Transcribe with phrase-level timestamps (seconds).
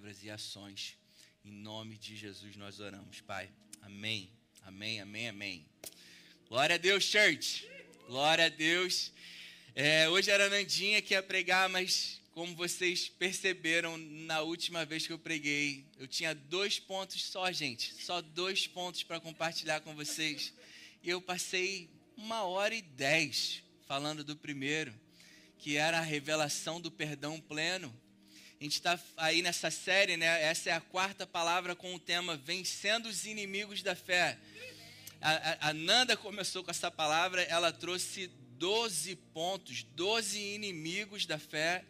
[0.00, 0.96] palavras e ações.
[1.44, 3.50] Em nome de Jesus nós oramos, Pai.
[3.82, 4.30] Amém.
[4.62, 5.66] Amém, amém, amém.
[6.48, 7.68] Glória a Deus, church.
[8.06, 9.12] Glória a Deus.
[9.74, 15.06] É, hoje era a Nandinha que ia pregar, mas como vocês perceberam na última vez
[15.06, 17.92] que eu preguei, eu tinha dois pontos só, gente.
[18.02, 20.54] Só dois pontos para compartilhar com vocês.
[21.02, 24.98] E eu passei uma hora e dez falando do primeiro,
[25.58, 27.94] que era a revelação do perdão pleno.
[28.60, 30.42] A gente está aí nessa série, né?
[30.42, 34.36] Essa é a quarta palavra com o tema Vencendo os Inimigos da Fé.
[35.18, 38.26] A, a, a Nanda começou com essa palavra, ela trouxe
[38.58, 41.82] 12 pontos, 12 inimigos da fé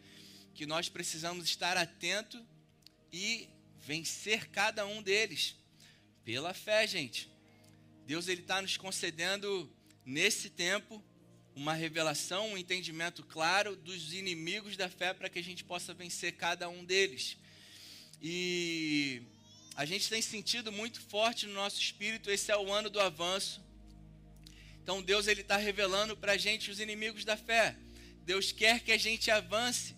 [0.55, 2.41] que nós precisamos estar atento
[3.13, 3.49] e
[3.81, 5.57] vencer cada um deles
[6.25, 7.29] pela fé, gente.
[8.07, 9.69] Deus ele está nos concedendo
[10.07, 11.03] nesse tempo
[11.61, 16.33] uma revelação, um entendimento claro dos inimigos da fé para que a gente possa vencer
[16.33, 17.37] cada um deles.
[18.23, 19.21] E
[19.77, 23.63] a gente tem sentido muito forte no nosso espírito, esse é o ano do avanço.
[24.83, 27.77] Então Deus ele está revelando para a gente os inimigos da fé.
[28.25, 29.95] Deus quer que a gente avance.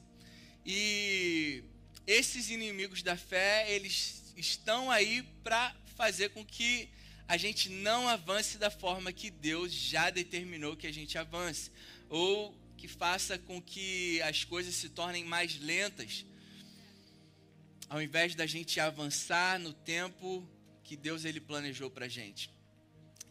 [0.67, 1.63] E
[2.05, 6.89] esses inimigos da fé, eles estão aí para fazer com que
[7.33, 11.71] a gente não avance da forma que Deus já determinou que a gente avance,
[12.11, 16.27] ou que faça com que as coisas se tornem mais lentas,
[17.89, 20.47] ao invés da gente avançar no tempo
[20.85, 22.51] que Deus ele planejou para a gente.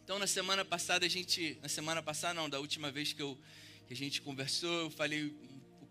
[0.02, 3.38] Então, na semana passada, a gente, na semana passada não, da última vez que, eu,
[3.86, 5.32] que a gente conversou, eu falei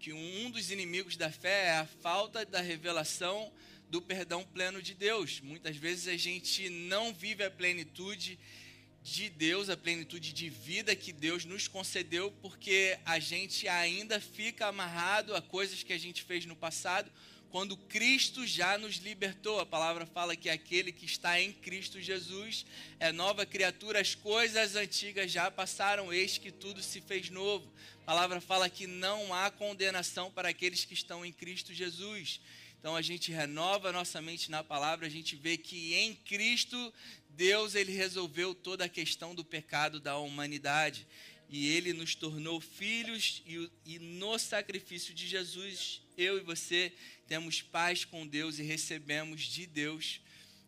[0.02, 3.54] que um dos inimigos da fé é a falta da revelação
[3.92, 5.42] do perdão pleno de Deus.
[5.42, 8.39] Muitas vezes a gente não vive a plenitude
[9.03, 14.67] de Deus, a plenitude de vida que Deus nos concedeu, porque a gente ainda fica
[14.67, 17.11] amarrado a coisas que a gente fez no passado,
[17.50, 19.59] quando Cristo já nos libertou.
[19.59, 22.66] A palavra fala que aquele que está em Cristo Jesus
[22.98, 27.70] é nova criatura, as coisas antigas já passaram, eis que tudo se fez novo.
[28.04, 32.39] A palavra fala que não há condenação para aqueles que estão em Cristo Jesus.
[32.81, 36.92] Então a gente renova nossa mente na palavra, a gente vê que em Cristo
[37.30, 41.05] Deus ele resolveu toda a questão do pecado da humanidade
[41.47, 46.92] e ele nos tornou filhos e, e no sacrifício de Jesus eu e você
[47.27, 50.19] temos paz com Deus e recebemos de Deus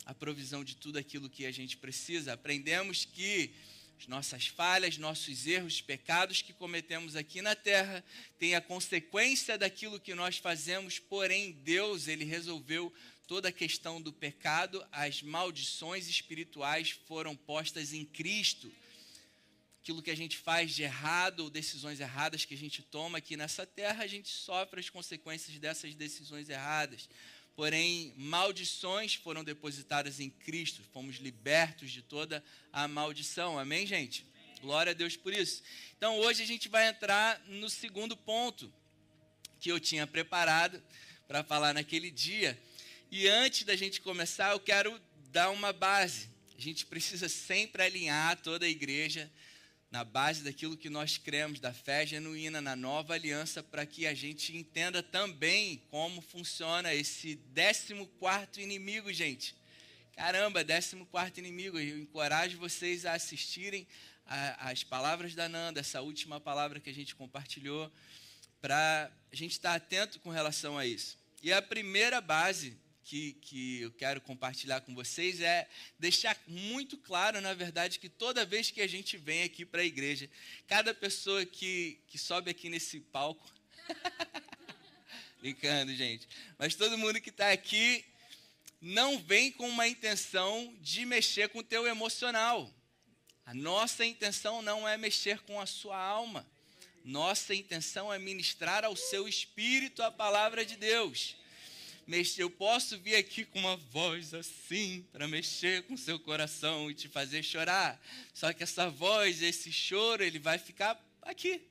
[0.06, 2.34] a provisão de tudo aquilo que a gente precisa.
[2.34, 3.50] Aprendemos que
[4.08, 8.04] nossas falhas, nossos erros, pecados que cometemos aqui na terra
[8.38, 12.94] têm a consequência daquilo que nós fazemos, porém Deus, ele resolveu
[13.28, 18.72] toda a questão do pecado, as maldições espirituais foram postas em Cristo.
[19.82, 23.36] Aquilo que a gente faz de errado, ou decisões erradas que a gente toma aqui
[23.36, 27.10] nessa terra, a gente sofre as consequências dessas decisões erradas
[27.56, 33.60] porém maldições foram depositadas em Cristo, fomos libertos de toda a maldição.
[33.60, 34.26] Amém, gente?
[34.62, 35.62] Glória a Deus por isso.
[35.98, 38.74] Então, hoje a gente vai entrar no segundo ponto
[39.60, 40.82] que eu tinha preparado
[41.28, 42.58] para falar naquele dia.
[43.12, 45.00] E antes da gente começar, eu quero
[45.32, 46.30] dar uma base.
[46.58, 49.32] A gente precisa sempre alinhar toda a igreja
[49.94, 54.14] na base daquilo que nós cremos, da fé genuína na nova aliança, para que a
[54.16, 59.56] gente entenda também como funciona esse 14 inimigo, gente.
[60.16, 61.06] Caramba, 14
[61.38, 61.78] inimigo.
[61.78, 63.86] Eu encorajo vocês a assistirem
[64.26, 67.92] as palavras da Nanda, essa última palavra que a gente compartilhou,
[68.60, 71.20] para a gente estar atento com relação a isso.
[71.44, 75.68] E a primeira base que, que eu quero compartilhar com vocês é
[76.00, 79.86] deixar muito claro, na verdade, que toda vez que a gente vem aqui para a
[79.86, 80.30] igreja,
[80.68, 83.52] cada pessoa que, que sobe aqui nesse palco.
[85.40, 86.28] Brincando, gente.
[86.58, 88.06] Mas todo mundo que está aqui
[88.82, 92.74] não vem com uma intenção de mexer com o teu emocional.
[93.46, 96.48] A nossa intenção não é mexer com a sua alma.
[97.04, 101.36] Nossa intenção é ministrar ao seu espírito a palavra de Deus
[102.38, 107.08] eu posso vir aqui com uma voz assim para mexer com seu coração e te
[107.08, 108.00] fazer chorar.
[108.34, 111.62] Só que essa voz, esse choro, ele vai ficar aqui.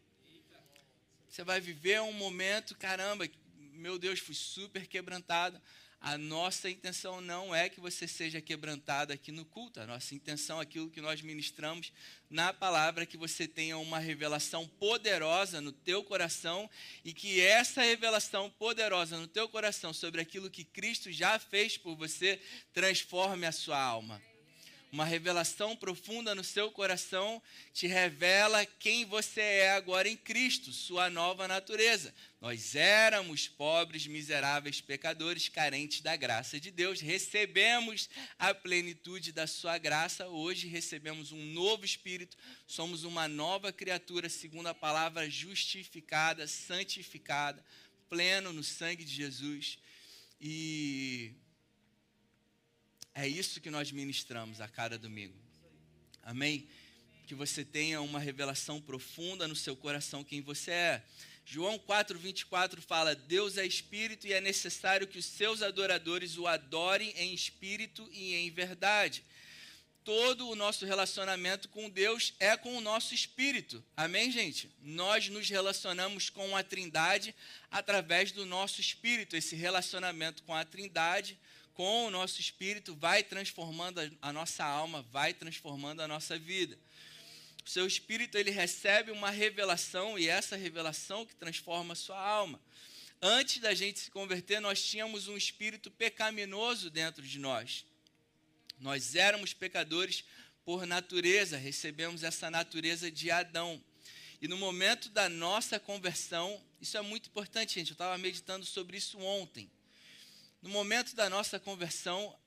[1.29, 3.29] Você vai viver um momento, caramba,
[3.75, 5.61] meu Deus, fui super quebrantado.
[6.05, 9.79] A nossa intenção não é que você seja quebrantado aqui no culto.
[9.79, 11.93] A nossa intenção, aquilo que nós ministramos
[12.29, 16.69] na palavra, é que você tenha uma revelação poderosa no teu coração
[17.05, 21.95] e que essa revelação poderosa no teu coração sobre aquilo que Cristo já fez por
[21.95, 22.41] você
[22.75, 24.21] transforme a sua alma.
[24.91, 27.41] Uma revelação profunda no seu coração
[27.73, 32.13] te revela quem você é agora em Cristo, sua nova natureza.
[32.43, 37.01] Nós éramos pobres, miseráveis, pecadores, carentes da graça de Deus.
[37.01, 40.27] Recebemos a plenitude da sua graça.
[40.27, 42.37] Hoje recebemos um novo espírito.
[42.67, 47.65] Somos uma nova criatura, segundo a palavra, justificada, santificada,
[48.11, 49.79] pleno no sangue de Jesus.
[50.41, 51.35] E
[53.15, 55.39] é isso que nós ministramos a cada domingo.
[56.25, 56.69] Amém?
[57.25, 61.05] Que você tenha uma revelação profunda no seu coração quem você é.
[61.45, 67.13] João 4:24 fala: Deus é espírito e é necessário que os seus adoradores o adorem
[67.17, 69.25] em espírito e em verdade.
[70.05, 73.85] Todo o nosso relacionamento com Deus é com o nosso espírito.
[73.97, 74.69] Amém, gente?
[74.83, 77.33] Nós nos relacionamos com a Trindade
[77.71, 79.37] através do nosso espírito.
[79.37, 81.39] Esse relacionamento com a Trindade
[81.75, 86.79] com o nosso espírito, vai transformando a nossa alma, vai transformando a nossa vida.
[87.65, 92.61] O seu espírito ele recebe uma revelação e essa revelação que transforma a sua alma.
[93.21, 97.87] Antes da gente se converter, nós tínhamos um espírito pecaminoso dentro de nós.
[98.79, 100.25] Nós éramos pecadores
[100.65, 103.83] por natureza, recebemos essa natureza de Adão.
[104.41, 107.91] E no momento da nossa conversão, isso é muito importante, gente.
[107.91, 109.71] Eu estava meditando sobre isso ontem
[110.63, 112.39] no momento da nossa conversão,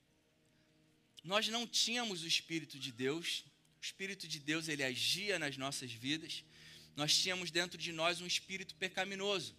[1.21, 3.43] nós não tínhamos o Espírito de Deus.
[3.85, 6.43] Espírito de Deus, ele agia nas nossas vidas.
[6.95, 9.55] Nós tínhamos dentro de nós um espírito pecaminoso.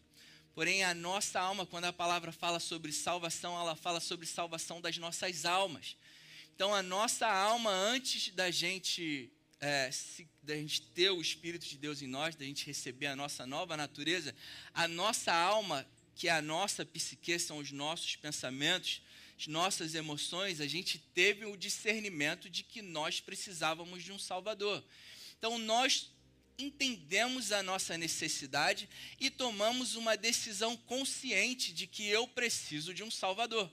[0.52, 4.98] Porém, a nossa alma, quando a palavra fala sobre salvação, ela fala sobre salvação das
[4.98, 5.96] nossas almas.
[6.54, 9.30] Então, a nossa alma, antes da gente,
[9.60, 13.14] é, se, da gente ter o Espírito de Deus em nós, da gente receber a
[13.14, 14.34] nossa nova natureza,
[14.74, 15.86] a nossa alma
[16.16, 19.02] que a nossa psique são os nossos pensamentos,
[19.46, 24.82] nossas emoções, a gente teve o discernimento de que nós precisávamos de um Salvador.
[25.38, 26.10] Então nós
[26.58, 28.88] entendemos a nossa necessidade
[29.20, 33.70] e tomamos uma decisão consciente de que eu preciso de um Salvador.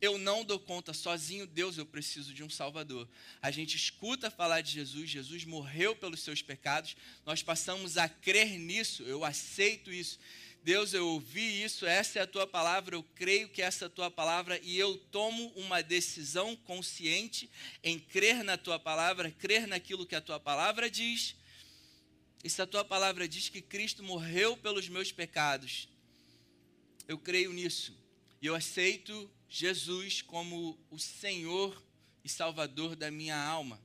[0.00, 3.08] Eu não dou conta sozinho, Deus, eu preciso de um Salvador.
[3.42, 6.96] A gente escuta falar de Jesus, Jesus morreu pelos seus pecados,
[7.26, 10.18] nós passamos a crer nisso, eu aceito isso.
[10.62, 13.90] Deus, eu ouvi isso, essa é a tua palavra, eu creio que essa é a
[13.90, 17.48] tua palavra e eu tomo uma decisão consciente
[17.82, 21.36] em crer na tua palavra, crer naquilo que a tua palavra diz.
[22.44, 25.88] E se a tua palavra diz que Cristo morreu pelos meus pecados,
[27.06, 27.96] eu creio nisso.
[28.40, 31.82] E eu aceito Jesus como o Senhor
[32.22, 33.80] e Salvador da minha alma.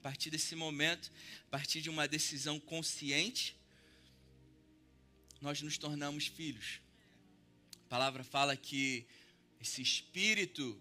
[0.00, 1.10] A partir desse momento,
[1.46, 3.56] a partir de uma decisão consciente,
[5.44, 6.80] nós nos tornamos filhos.
[7.84, 9.06] A palavra fala que
[9.60, 10.80] esse espírito,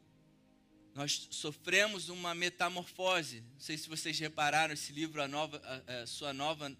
[0.95, 3.42] nós sofremos uma metamorfose.
[3.42, 6.74] Não sei se vocês repararam esse livro, a, nova, a, a sua nova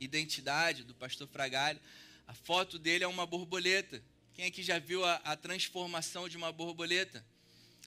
[0.00, 1.78] identidade, do pastor Fragalho.
[2.26, 4.02] A foto dele é uma borboleta.
[4.34, 7.24] Quem aqui já viu a, a transformação de uma borboleta?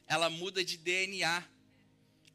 [0.07, 1.43] Ela muda de DNA.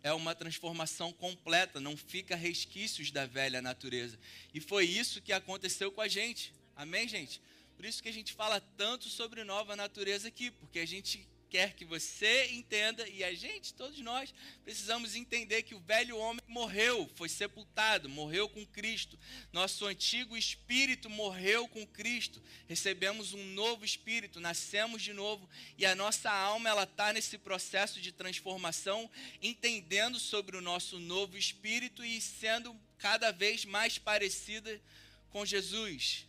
[0.02, 4.18] É uma transformação completa, não fica resquícios da velha natureza.
[4.52, 6.52] E foi isso que aconteceu com a gente.
[6.82, 7.40] Amém, gente?
[7.76, 11.74] Por isso que a gente fala tanto sobre nova natureza aqui, porque a gente quer
[11.74, 14.34] que você entenda e a gente, todos nós,
[14.64, 19.16] precisamos entender que o velho homem morreu, foi sepultado, morreu com Cristo.
[19.52, 22.42] Nosso antigo espírito morreu com Cristo.
[22.66, 25.48] Recebemos um novo espírito, nascemos de novo
[25.78, 29.08] e a nossa alma ela está nesse processo de transformação,
[29.40, 34.82] entendendo sobre o nosso novo espírito e sendo cada vez mais parecida
[35.30, 36.26] com Jesus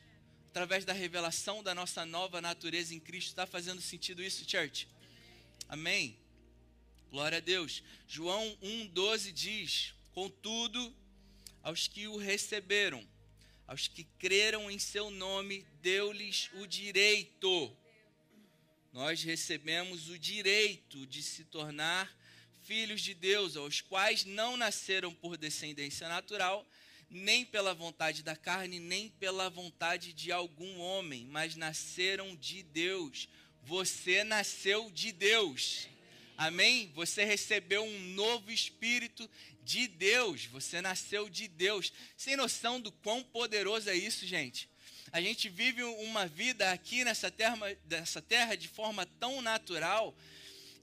[0.53, 3.29] através da revelação da nossa nova natureza em Cristo.
[3.29, 4.87] Está fazendo sentido isso, church?
[5.67, 6.15] Amém?
[7.09, 7.81] Glória a Deus.
[8.07, 10.95] João 1,12 diz: Contudo,
[11.63, 13.03] aos que o receberam,
[13.65, 17.75] aos que creram em seu nome, deu-lhes o direito.
[18.91, 22.15] Nós recebemos o direito de se tornar
[22.61, 26.63] filhos de Deus, aos quais não nasceram por descendência natural,
[27.13, 33.29] nem pela vontade da carne, nem pela vontade de algum homem, mas nasceram de Deus.
[33.63, 35.87] Você nasceu de Deus.
[36.35, 36.91] Amém?
[36.95, 39.29] Você recebeu um novo espírito
[39.63, 40.45] de Deus.
[40.47, 41.93] Você nasceu de Deus.
[42.17, 44.67] Sem noção do quão poderoso é isso, gente.
[45.11, 50.15] A gente vive uma vida aqui nessa terra, nessa terra de forma tão natural.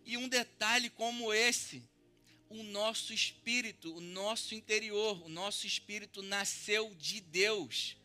[0.06, 1.82] E um detalhe como esse
[2.50, 7.96] o nosso espírito, o nosso interior, o nosso espírito nasceu de Deus.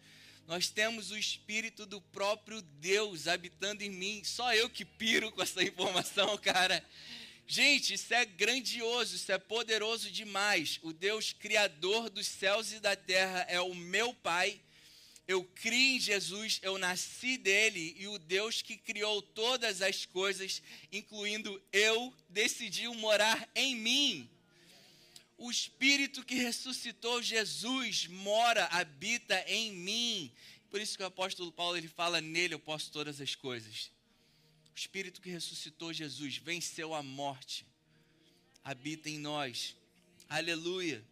[0.47, 4.23] Nós temos o espírito do próprio Deus habitando em mim.
[4.23, 6.85] Só eu que piro com essa informação, cara.
[7.47, 10.79] Gente, isso é grandioso, isso é poderoso demais.
[10.83, 14.61] O Deus criador dos céus e da terra é o meu Pai.
[15.27, 20.61] Eu criei em Jesus, eu nasci dele e o Deus que criou todas as coisas,
[20.91, 24.29] incluindo eu, decidiu morar em mim.
[25.38, 30.32] O Espírito que ressuscitou Jesus mora, habita em mim.
[30.70, 33.92] Por isso que o apóstolo Paulo ele fala nele eu posso todas as coisas.
[34.74, 37.65] O Espírito que ressuscitou Jesus, venceu a morte,
[38.63, 39.75] habita em nós.
[40.30, 41.04] Aleluia.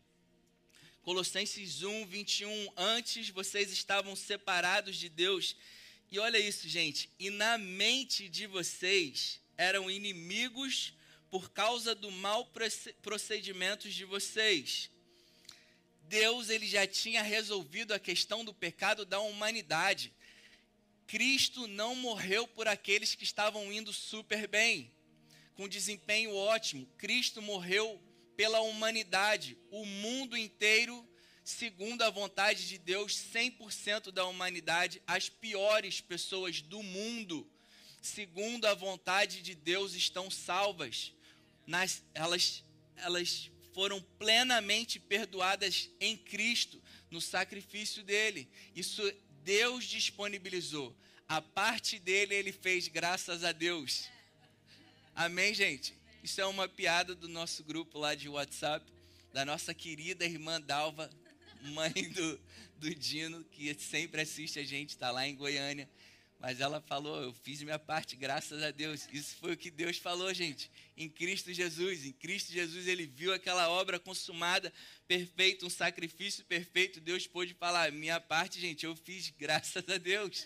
[1.01, 2.73] Colossenses 1, 21.
[2.77, 5.55] Antes vocês estavam separados de Deus.
[6.09, 7.09] E olha isso, gente.
[7.19, 10.93] E na mente de vocês eram inimigos
[11.33, 12.47] por causa do mau
[13.01, 14.91] procedimento de vocês.
[16.03, 20.13] Deus ele já tinha resolvido a questão do pecado da humanidade.
[21.07, 24.93] Cristo não morreu por aqueles que estavam indo super bem,
[25.55, 26.85] com desempenho ótimo.
[26.99, 27.99] Cristo morreu
[28.37, 31.03] pela humanidade, o mundo inteiro,
[31.43, 37.49] segundo a vontade de Deus, 100% da humanidade, as piores pessoas do mundo,
[38.03, 41.11] segundo a vontade de Deus, estão salvas
[41.65, 42.63] nas, elas,
[42.97, 48.47] elas foram plenamente perdoadas em Cristo, no sacrifício dele.
[48.75, 49.01] Isso
[49.43, 50.95] Deus disponibilizou.
[51.27, 54.07] A parte dele ele fez graças a Deus.
[55.15, 55.93] Amém, gente?
[56.23, 58.85] Isso é uma piada do nosso grupo lá de WhatsApp,
[59.33, 61.09] da nossa querida irmã Dalva,
[61.61, 62.39] mãe do,
[62.77, 65.89] do Dino, que sempre assiste a gente, está lá em Goiânia.
[66.43, 69.07] Mas ela falou: Eu fiz minha parte, graças a Deus.
[69.13, 70.69] Isso foi o que Deus falou, gente.
[70.97, 72.05] Em Cristo Jesus.
[72.05, 74.73] Em Cristo Jesus, ele viu aquela obra consumada,
[75.07, 76.99] perfeita, um sacrifício perfeito.
[76.99, 80.45] Deus pôde falar: Minha parte, gente, eu fiz, graças a Deus.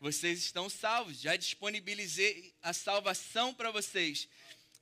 [0.00, 1.20] Vocês estão salvos.
[1.20, 4.28] Já disponibilizei a salvação para vocês.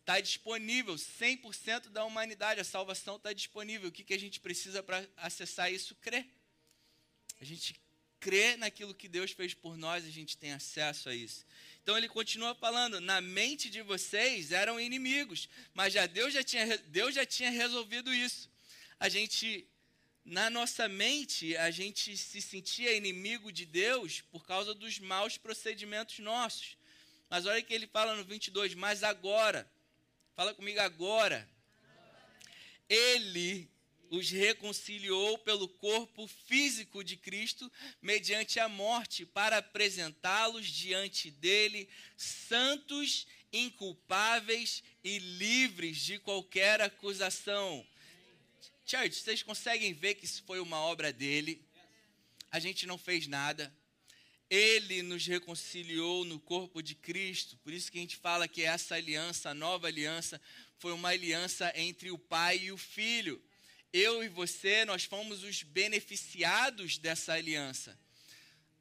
[0.00, 3.90] Está disponível, 100% da humanidade, a salvação está disponível.
[3.90, 5.94] O que, que a gente precisa para acessar isso?
[5.96, 6.26] Crer.
[7.38, 7.78] A gente
[8.20, 11.46] crê naquilo que Deus fez por nós, a gente tem acesso a isso.
[11.82, 16.78] Então ele continua falando: na mente de vocês eram inimigos, mas já Deus já tinha,
[16.78, 18.50] Deus já tinha resolvido isso.
[19.00, 19.66] A gente,
[20.24, 26.18] na nossa mente, a gente se sentia inimigo de Deus por causa dos maus procedimentos
[26.18, 26.76] nossos.
[27.30, 29.70] Mas olha que ele fala no 22, mas agora,
[30.34, 31.48] fala comigo agora,
[32.88, 33.68] ele
[34.10, 43.26] os reconciliou pelo corpo físico de Cristo mediante a morte, para apresentá-los diante dele santos,
[43.52, 47.86] inculpáveis e livres de qualquer acusação.
[48.86, 51.62] Church, vocês conseguem ver que isso foi uma obra dele?
[52.50, 53.72] A gente não fez nada.
[54.48, 57.58] Ele nos reconciliou no corpo de Cristo.
[57.58, 60.40] Por isso que a gente fala que essa aliança, a nova aliança,
[60.78, 63.42] foi uma aliança entre o Pai e o Filho
[63.92, 67.98] eu e você, nós fomos os beneficiados dessa aliança.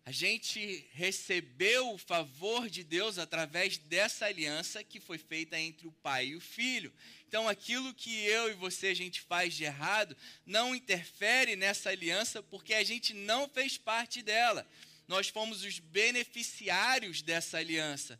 [0.05, 5.91] A gente recebeu o favor de Deus através dessa aliança que foi feita entre o
[5.91, 6.93] pai e o filho.
[7.27, 12.41] Então, aquilo que eu e você a gente faz de errado não interfere nessa aliança
[12.41, 14.65] porque a gente não fez parte dela.
[15.09, 18.17] Nós fomos os beneficiários dessa aliança.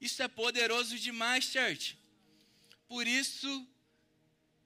[0.00, 1.96] Isso é poderoso demais, church.
[2.88, 3.64] Por isso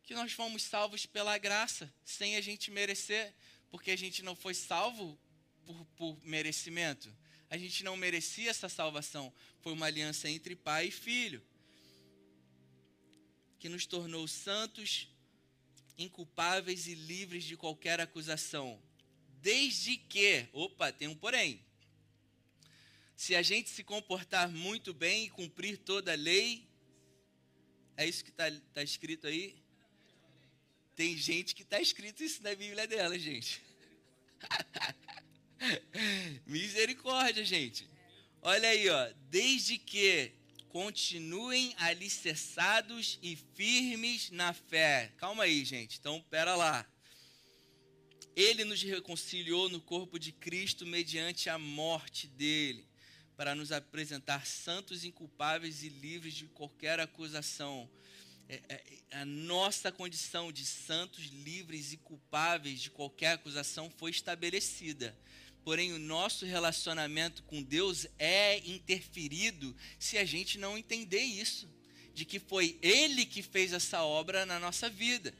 [0.03, 3.35] que nós fomos salvos pela graça, sem a gente merecer,
[3.71, 5.19] porque a gente não foi salvo
[5.65, 7.15] por, por merecimento.
[7.49, 9.33] A gente não merecia essa salvação.
[9.61, 11.43] Foi uma aliança entre pai e filho,
[13.59, 15.09] que nos tornou santos,
[15.97, 18.83] inculpáveis e livres de qualquer acusação.
[19.41, 21.65] Desde que, opa, tem um porém.
[23.15, 26.69] Se a gente se comportar muito bem e cumprir toda a lei,
[27.97, 29.62] é isso que está tá escrito aí?
[30.95, 33.63] Tem gente que está escrito isso na Bíblia dela, gente.
[36.47, 37.89] Misericórdia, gente.
[38.43, 39.13] Olha aí, ó.
[39.31, 40.33] Desde que
[40.69, 45.13] continuem alicerçados e firmes na fé.
[45.17, 45.99] Calma aí, gente.
[45.99, 46.87] Então, pera lá.
[48.35, 52.87] Ele nos reconciliou no corpo de Cristo mediante a morte dele,
[53.37, 57.91] para nos apresentar santos, inculpáveis e livres de qualquer acusação
[59.11, 65.17] a nossa condição de santos, livres e culpáveis de qualquer acusação foi estabelecida.
[65.65, 71.69] Porém, o nosso relacionamento com Deus é interferido se a gente não entender isso,
[72.15, 75.33] de que foi Ele que fez essa obra na nossa vida.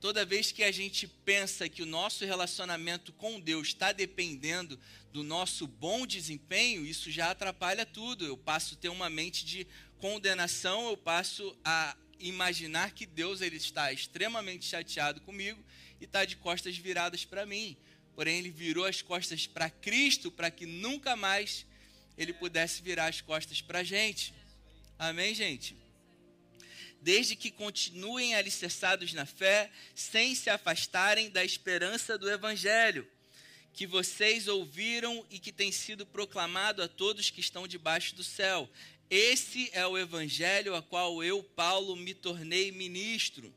[0.00, 4.78] Toda vez que a gente pensa que o nosso relacionamento com Deus está dependendo
[5.12, 8.24] do nosso bom desempenho, isso já atrapalha tudo.
[8.24, 9.66] Eu passo a ter uma mente de
[9.98, 15.62] condenação, eu passo a imaginar que Deus ele está extremamente chateado comigo
[16.00, 17.76] e está de costas viradas para mim.
[18.14, 21.66] Porém, ele virou as costas para Cristo para que nunca mais
[22.16, 24.32] ele pudesse virar as costas para a gente.
[24.98, 25.76] Amém, gente?
[27.00, 33.06] Desde que continuem alicerçados na fé, sem se afastarem da esperança do Evangelho,
[33.74, 38.70] que vocês ouviram e que tem sido proclamado a todos que estão debaixo do céu.
[39.10, 43.54] Esse é o Evangelho a qual eu, Paulo, me tornei ministro.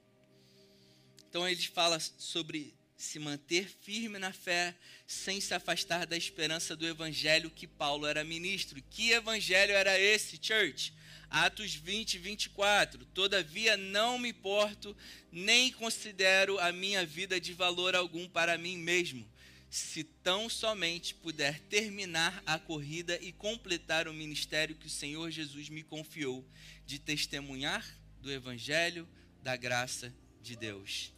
[1.29, 4.75] Então ele fala sobre se manter firme na fé,
[5.05, 8.81] sem se afastar da esperança do evangelho que Paulo era ministro.
[8.89, 10.93] Que evangelho era esse, church?
[11.29, 13.05] Atos 20, 24.
[13.13, 14.97] Todavia não me importo,
[15.31, 19.29] nem considero a minha vida de valor algum para mim mesmo,
[19.69, 25.69] se tão somente puder terminar a corrida e completar o ministério que o Senhor Jesus
[25.69, 26.47] me confiou,
[26.85, 27.85] de testemunhar
[28.21, 29.07] do evangelho
[29.43, 31.11] da graça de Deus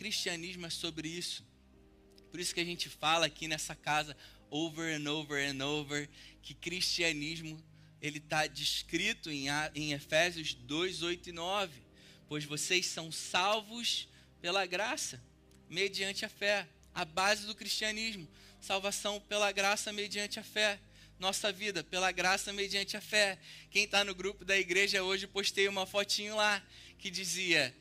[0.00, 1.44] cristianismo é sobre isso.
[2.30, 4.16] Por isso que a gente fala aqui nessa casa
[4.48, 6.08] over and over and over
[6.40, 7.62] que cristianismo
[8.00, 11.82] ele está descrito em, em Efésios 2, 8 e 9.
[12.26, 14.08] Pois vocês são salvos
[14.40, 15.22] pela graça,
[15.70, 16.68] mediante a fé.
[16.92, 18.28] A base do cristianismo.
[18.60, 20.78] Salvação pela graça mediante a fé.
[21.18, 23.38] Nossa vida pela graça mediante a fé.
[23.70, 26.62] Quem está no grupo da igreja hoje, postei uma fotinho lá
[26.98, 27.74] que dizia: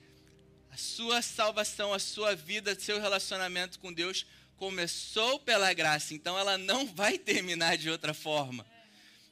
[0.71, 4.25] a sua salvação, a sua vida, seu relacionamento com Deus
[4.57, 8.65] começou pela graça, então ela não vai terminar de outra forma.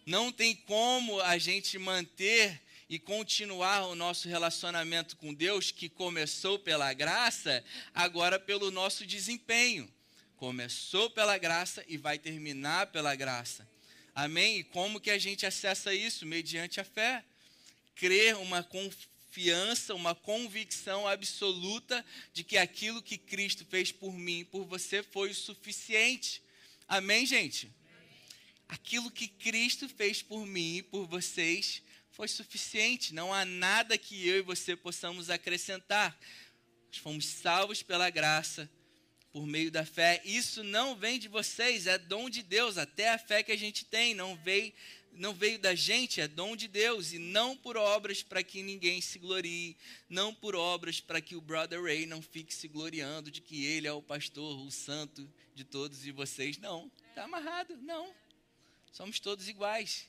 [0.05, 6.57] Não tem como a gente manter e continuar o nosso relacionamento com Deus, que começou
[6.57, 7.63] pela graça,
[7.93, 9.91] agora pelo nosso desempenho.
[10.37, 13.67] Começou pela graça e vai terminar pela graça.
[14.15, 14.59] Amém?
[14.59, 16.25] E como que a gente acessa isso?
[16.25, 17.23] Mediante a fé.
[17.95, 19.07] Crer uma confiança
[19.93, 22.03] uma convicção absoluta
[22.33, 26.41] de que aquilo que Cristo fez por mim, por você, foi o suficiente.
[26.87, 27.69] Amém, gente?
[28.67, 31.83] Aquilo que Cristo fez por mim e por vocês
[32.17, 33.13] foi suficiente.
[33.13, 36.19] Não há nada que eu e você possamos acrescentar.
[36.87, 38.67] Nós fomos salvos pela graça,
[39.31, 40.19] por meio da fé.
[40.25, 42.75] Isso não vem de vocês, é dom de Deus.
[42.75, 44.73] Até a fé que a gente tem não veio
[45.13, 49.01] não veio da gente, é dom de Deus, e não por obras para que ninguém
[49.01, 49.75] se glorie,
[50.07, 53.87] não por obras para que o brother Ray não fique se gloriando de que ele
[53.87, 56.59] é o pastor, o santo de todos e vocês.
[56.59, 58.13] Não, está amarrado, não.
[58.91, 60.07] Somos todos iguais.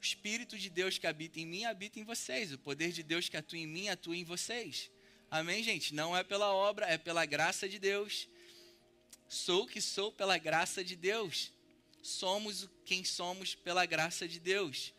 [0.00, 3.28] O Espírito de Deus que habita em mim habita em vocês, o poder de Deus
[3.28, 4.90] que atua em mim atua em vocês.
[5.30, 5.94] Amém, gente?
[5.94, 8.28] Não é pela obra, é pela graça de Deus.
[9.28, 11.52] Sou o que sou pela graça de Deus
[12.02, 14.92] somos quem somos pela graça de Deus.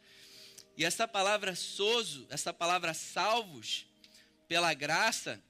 [0.78, 3.86] E essa palavra soso, essa palavra salvos
[4.48, 5.42] pela graça,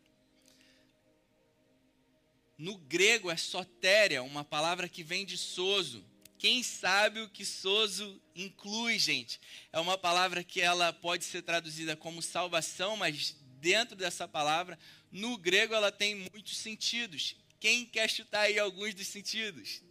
[2.58, 6.04] no grego é sotéria, uma palavra que vem de soso.
[6.40, 9.40] Quem sabe o que soso inclui, gente?
[9.72, 14.80] É uma palavra que ela pode ser traduzida como salvação, mas dentro dessa palavra,
[15.12, 17.36] no grego ela tem muitos sentidos.
[17.60, 19.84] Quem quer chutar aí alguns dos sentidos?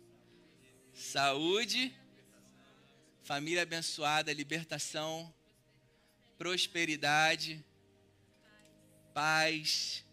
[0.98, 1.94] saúde,
[3.22, 5.32] família abençoada, libertação,
[6.36, 7.64] prosperidade,
[9.14, 10.04] paz,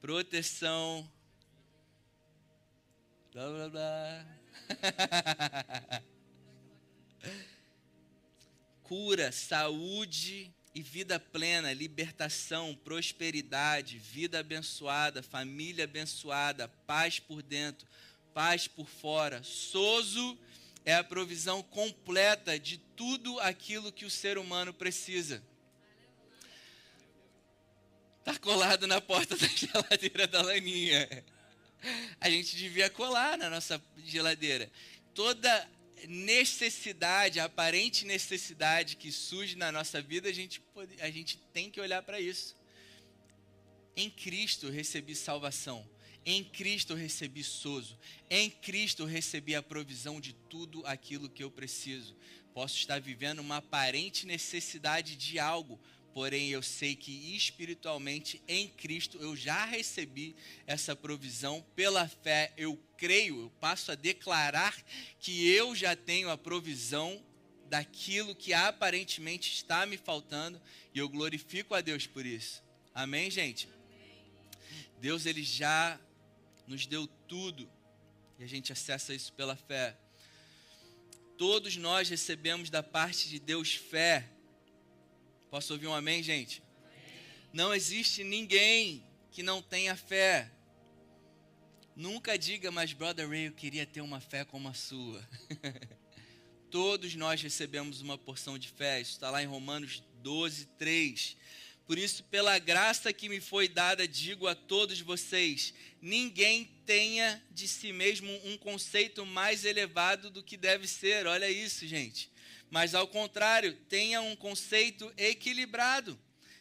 [0.00, 1.10] proteção.
[3.32, 4.39] Blá blá blá.
[8.82, 17.88] Cura, saúde e vida plena, libertação, prosperidade, vida abençoada, família abençoada, paz por dentro
[18.32, 19.42] paz por fora.
[19.42, 20.38] Soso
[20.84, 25.42] é a provisão completa de tudo aquilo que o ser humano precisa.
[28.20, 31.24] Está colado na porta da geladeira da Laninha.
[32.20, 34.70] A gente devia colar na nossa geladeira.
[35.14, 35.68] Toda
[36.08, 41.80] necessidade, aparente necessidade que surge na nossa vida, a gente, pode, a gente tem que
[41.80, 42.56] olhar para isso.
[43.96, 45.86] Em Cristo recebi salvação.
[46.24, 47.98] Em Cristo recebi sozo.
[48.28, 52.16] Em Cristo recebi a provisão de tudo aquilo que eu preciso.
[52.52, 55.80] Posso estar vivendo uma aparente necessidade de algo,
[56.12, 60.34] porém eu sei que espiritualmente em Cristo eu já recebi
[60.66, 62.52] essa provisão pela fé.
[62.56, 64.76] Eu creio, eu passo a declarar
[65.18, 67.22] que eu já tenho a provisão
[67.68, 70.60] daquilo que aparentemente está me faltando
[70.92, 72.62] e eu glorifico a Deus por isso.
[72.92, 73.68] Amém, gente?
[75.00, 75.98] Deus ele já
[76.66, 77.70] nos deu tudo
[78.38, 79.96] e a gente acessa isso pela fé.
[81.38, 84.28] Todos nós recebemos da parte de Deus fé.
[85.50, 86.62] Posso ouvir um amém, gente?
[87.52, 90.48] Não existe ninguém que não tenha fé.
[91.96, 95.28] Nunca diga, mas brother Ray, eu queria ter uma fé como a sua.
[96.70, 99.00] Todos nós recebemos uma porção de fé.
[99.00, 101.36] Isso está lá em Romanos 12, 3.
[101.84, 107.66] Por isso, pela graça que me foi dada, digo a todos vocês: ninguém tenha de
[107.66, 111.26] si mesmo um conceito mais elevado do que deve ser.
[111.26, 112.30] Olha isso, gente.
[112.70, 116.18] Mas, ao contrário, tenha um conceito equilibrado,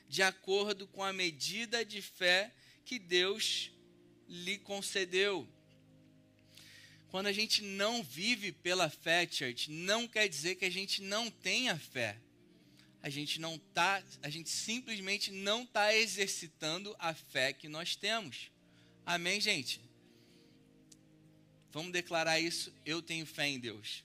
[0.07, 2.51] de acordo com a medida de fé
[2.83, 3.71] que Deus
[4.27, 5.47] lhe concedeu.
[7.09, 11.29] Quando a gente não vive pela fé, church, não quer dizer que a gente não
[11.29, 12.17] tenha fé.
[13.01, 18.51] A gente não tá, a gente simplesmente não está exercitando a fé que nós temos.
[19.05, 19.79] Amém, gente?
[21.71, 22.73] Vamos declarar isso.
[22.85, 24.03] Eu tenho fé em Deus.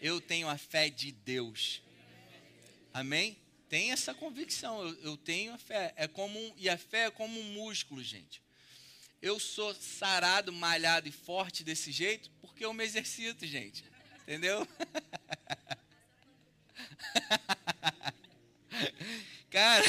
[0.00, 1.82] Eu tenho a fé de Deus.
[2.92, 3.36] Amém?
[3.68, 4.86] Tem essa convicção.
[4.86, 5.92] Eu, eu tenho a fé.
[5.96, 8.42] É como um, e a fé é como um músculo, gente
[9.22, 13.84] eu sou sarado, malhado e forte desse jeito porque eu me exercito, gente.
[14.22, 14.66] Entendeu?
[19.50, 19.84] Cara,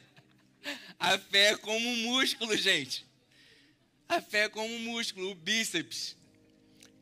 [0.98, 3.06] a fé é como um músculo, gente.
[4.08, 6.16] A fé é como um músculo, o bíceps.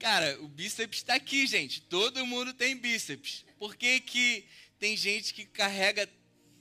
[0.05, 1.81] Cara, o bíceps está aqui, gente.
[1.81, 3.43] Todo mundo tem bíceps.
[3.59, 4.47] Por que, que
[4.79, 6.07] tem gente que carrega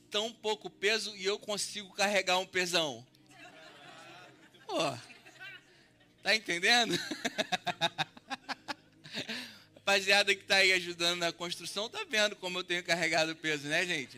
[0.10, 3.06] tão pouco peso e eu consigo carregar um pesão?
[4.66, 4.98] Pô,
[6.24, 6.98] tá entendendo?
[9.76, 13.86] Rapaziada que tá aí ajudando na construção, tá vendo como eu tenho carregado peso, né,
[13.86, 14.18] gente?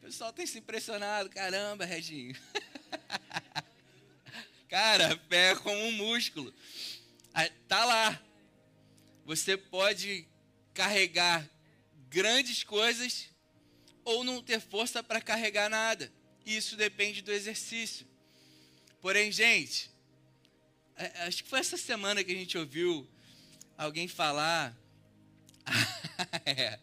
[0.00, 1.30] O pessoal tem se impressionado.
[1.30, 2.36] Caramba, Reginho.
[4.68, 6.52] Cara, pé é como um músculo.
[7.74, 8.22] Tá lá.
[9.24, 10.28] Você pode
[10.72, 11.44] carregar
[12.08, 13.28] grandes coisas
[14.04, 16.12] ou não ter força para carregar nada.
[16.46, 18.06] Isso depende do exercício.
[19.00, 19.90] Porém, gente,
[20.94, 23.08] é, acho que foi essa semana que a gente ouviu
[23.76, 24.76] alguém falar.
[26.46, 26.78] é,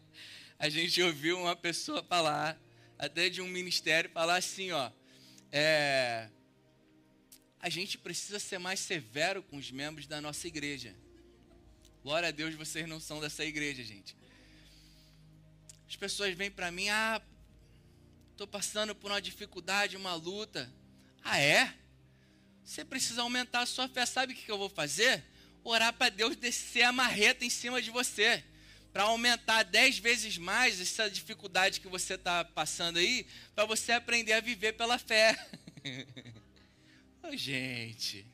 [0.60, 2.60] a gente ouviu uma pessoa falar,
[3.00, 4.92] até de um ministério, falar assim: ó,
[5.52, 6.30] é,
[7.62, 10.95] a gente precisa ser mais severo com os membros da nossa igreja.
[12.04, 14.15] Glória a Deus, vocês não são dessa igreja, gente.
[15.88, 17.21] As pessoas vêm para mim, ah,
[18.32, 20.74] estou passando por uma dificuldade, uma luta.
[21.24, 21.71] Ah, é?
[22.65, 24.08] Você precisa aumentar a sua fé.
[24.08, 25.24] Sabe o que eu vou fazer?
[25.63, 28.43] Orar para Deus descer a marreta em cima de você.
[28.91, 34.34] Para aumentar dez vezes mais essa dificuldade que você está passando aí, para você aprender
[34.34, 35.38] a viver pela fé.
[37.24, 38.26] oh, gente.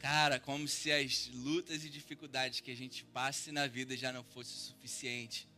[0.00, 4.22] Cara, como se as lutas e dificuldades que a gente passe na vida já não
[4.22, 5.48] fosse suficiente.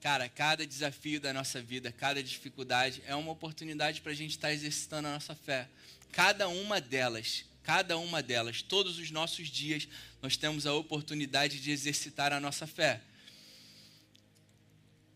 [0.00, 4.48] Cara, cada desafio da nossa vida, cada dificuldade é uma oportunidade para a gente estar
[4.48, 5.68] tá exercitando a nossa fé.
[6.10, 9.86] Cada uma delas, cada uma delas, todos os nossos dias,
[10.22, 13.02] nós temos a oportunidade de exercitar a nossa fé.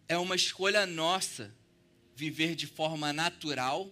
[0.07, 1.51] É uma escolha nossa
[2.15, 3.91] viver de forma natural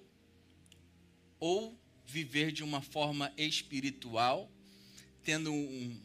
[1.40, 1.76] ou
[2.12, 4.52] viver de uma forma espiritual,
[5.24, 5.98] tendo um,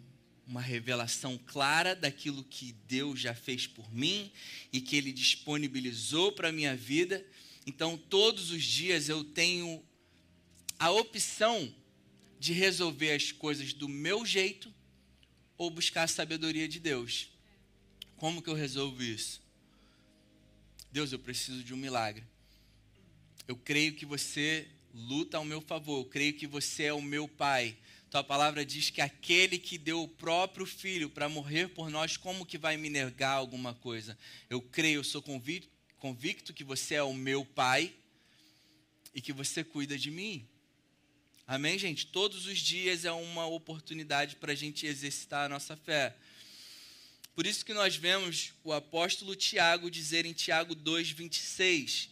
[0.48, 4.32] uma revelação clara daquilo que Deus já fez por mim
[4.72, 7.26] e que Ele disponibilizou para a minha vida.
[7.66, 9.84] Então, todos os dias eu tenho
[10.80, 11.74] a opção
[12.40, 14.74] de resolver as coisas do meu jeito
[15.58, 17.30] ou buscar a sabedoria de Deus.
[18.16, 19.42] Como que eu resolvo isso?
[20.90, 22.24] Deus, eu preciso de um milagre.
[23.46, 26.00] Eu creio que você luta ao meu favor.
[26.00, 27.78] Eu creio que você é o meu pai.
[28.10, 32.46] Tua palavra diz que aquele que deu o próprio filho para morrer por nós, como
[32.46, 34.18] que vai me negar alguma coisa?
[34.50, 37.94] Eu creio, eu sou convicto, convicto que você é o meu pai
[39.14, 40.48] e que você cuida de mim.
[41.46, 42.08] Amém, gente?
[42.08, 46.16] Todos os dias é uma oportunidade para a gente exercitar a nossa fé.
[47.36, 52.10] Por isso que nós vemos o apóstolo Tiago dizer em Tiago 2,26: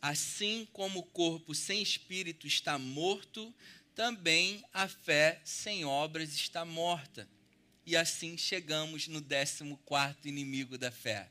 [0.00, 3.52] Assim como o corpo sem espírito está morto,
[3.94, 7.28] também a fé sem obras está morta.
[7.84, 11.28] E assim chegamos no 14 inimigo da fé.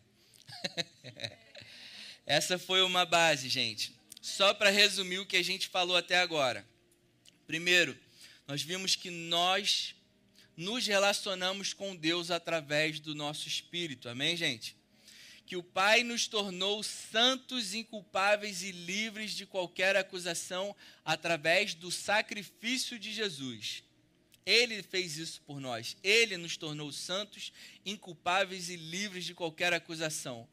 [2.26, 3.96] Essa foi uma base, gente.
[4.22, 6.68] Só para resumir o que a gente falou até agora.
[7.46, 7.98] Primeiro,
[8.46, 9.96] nós vimos que nós
[10.56, 14.10] nos relacionamos com Deus através do nosso espírito.
[14.10, 14.77] Amém, gente?
[15.48, 23.00] Que o Pai nos tornou santos, inculpáveis e livres de qualquer acusação através do sacrifício
[23.00, 23.82] de Jesus.
[24.46, 25.96] Ele fez isso por nós.
[26.04, 27.54] Ele nos tornou santos,
[27.86, 30.48] inculpáveis e livres de qualquer acusação.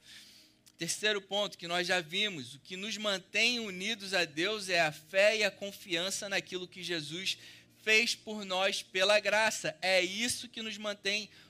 [0.78, 4.92] Terceiro ponto que nós já vimos: o que nos mantém unidos a Deus é a
[4.92, 7.36] fé e a confiança naquilo que Jesus
[7.82, 9.76] fez por nós pela graça.
[9.82, 11.43] É isso que nos mantém unidos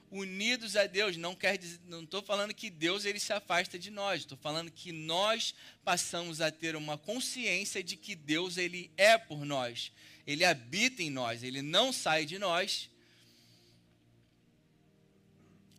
[0.77, 1.16] a Deus.
[1.16, 4.20] Não quer dizer, não estou falando que Deus ele se afasta de nós.
[4.20, 9.44] Estou falando que nós passamos a ter uma consciência de que Deus ele é por
[9.44, 9.90] nós.
[10.27, 11.42] Ele habita em nós.
[11.42, 12.88] Ele não sai de nós.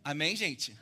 [0.04, 0.76] Amém, gente?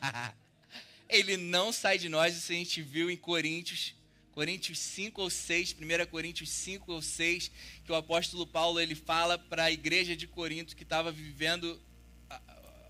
[0.00, 0.32] Amém.
[1.08, 2.36] ele não sai de nós.
[2.36, 3.96] Isso a gente viu em Coríntios
[4.36, 7.50] Coríntios 5 ou 6, 1 Coríntios 5 ou 6,
[7.82, 11.80] que o apóstolo Paulo ele fala para a igreja de Corinto que estava vivendo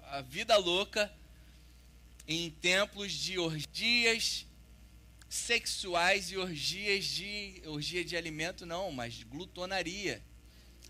[0.07, 1.13] a, vida louca
[2.27, 4.47] em templos de orgias
[5.29, 10.23] sexuais e orgias de orgia de alimento não, mas glutonaria.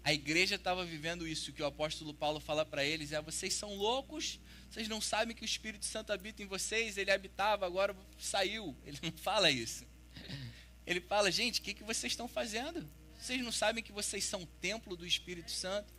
[0.05, 1.53] A igreja estava vivendo isso.
[1.53, 4.39] Que o apóstolo Paulo fala para eles é: vocês são loucos,
[4.71, 8.77] vocês não sabem que o Espírito Santo habita em vocês, ele habitava, agora saiu.
[8.85, 9.85] Ele não fala isso.
[10.87, 12.89] Ele fala, gente, o que, que vocês estão fazendo?
[13.19, 15.93] Vocês não sabem que vocês são templo do Espírito Santo?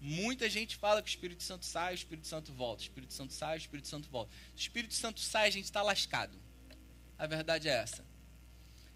[0.00, 2.82] Muita gente fala que o Espírito Santo sai, o Espírito Santo volta.
[2.82, 4.30] O Espírito Santo sai, o Espírito Santo volta.
[4.54, 6.38] O Espírito Santo sai, a gente está lascado.
[7.18, 8.04] A verdade é essa.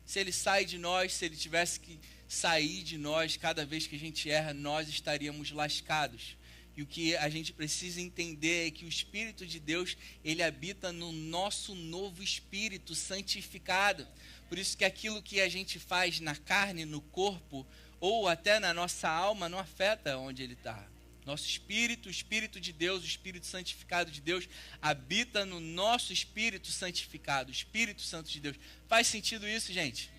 [0.04, 3.96] Se ele sai de nós, se ele tivesse que sair de nós cada vez que
[3.96, 6.36] a gente erra, nós estaríamos lascados.
[6.76, 10.92] E o que a gente precisa entender é que o Espírito de Deus, ele habita
[10.92, 14.06] no nosso novo espírito santificado.
[14.48, 17.66] Por isso que aquilo que a gente faz na carne, no corpo,
[18.00, 20.89] ou até na nossa alma, não afeta onde ele está.
[21.24, 24.48] Nosso espírito, o Espírito de Deus, o Espírito santificado de Deus,
[24.80, 28.56] habita no nosso espírito santificado, o Espírito Santo de Deus.
[28.88, 30.10] Faz sentido isso, gente?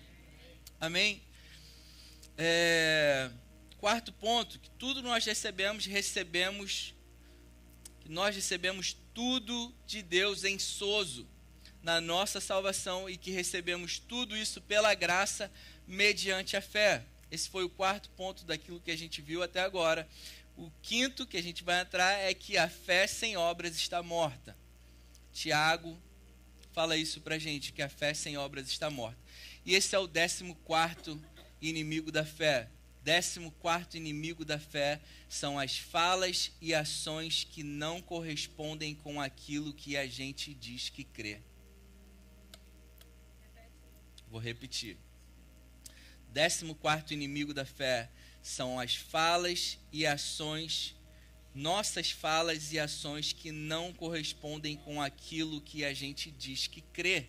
[0.80, 1.22] Amém?
[2.38, 3.30] É,
[3.78, 6.94] quarto ponto, que tudo nós recebemos, recebemos,
[8.00, 11.28] que nós recebemos tudo de Deus em sozo
[11.82, 15.50] na nossa salvação e que recebemos tudo isso pela graça
[15.86, 17.04] mediante a fé.
[17.30, 20.08] Esse foi o quarto ponto daquilo que a gente viu até agora.
[20.56, 24.56] O quinto que a gente vai entrar é que a fé sem obras está morta.
[25.32, 25.98] Tiago
[26.72, 29.18] fala isso para gente, que a fé sem obras está morta.
[29.64, 31.20] E esse é o décimo quarto
[31.60, 32.68] inimigo da fé.
[33.02, 39.72] Décimo quarto inimigo da fé são as falas e ações que não correspondem com aquilo
[39.72, 41.40] que a gente diz que crê.
[44.30, 44.96] Vou repetir.
[46.28, 48.08] Décimo quarto inimigo da fé
[48.42, 50.96] são as falas e ações,
[51.54, 57.26] nossas falas e ações que não correspondem com aquilo que a gente diz que crê.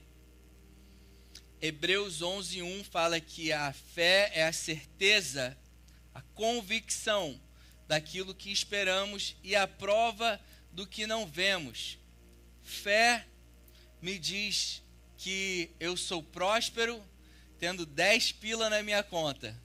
[1.62, 5.58] Hebreus 11:1 fala que a fé é a certeza,
[6.14, 7.40] a convicção
[7.88, 11.98] daquilo que esperamos e a prova do que não vemos.
[12.64, 13.26] Fé
[14.02, 14.82] me diz
[15.18, 17.02] que eu sou próspero
[17.60, 19.58] tendo 10 pila na minha conta.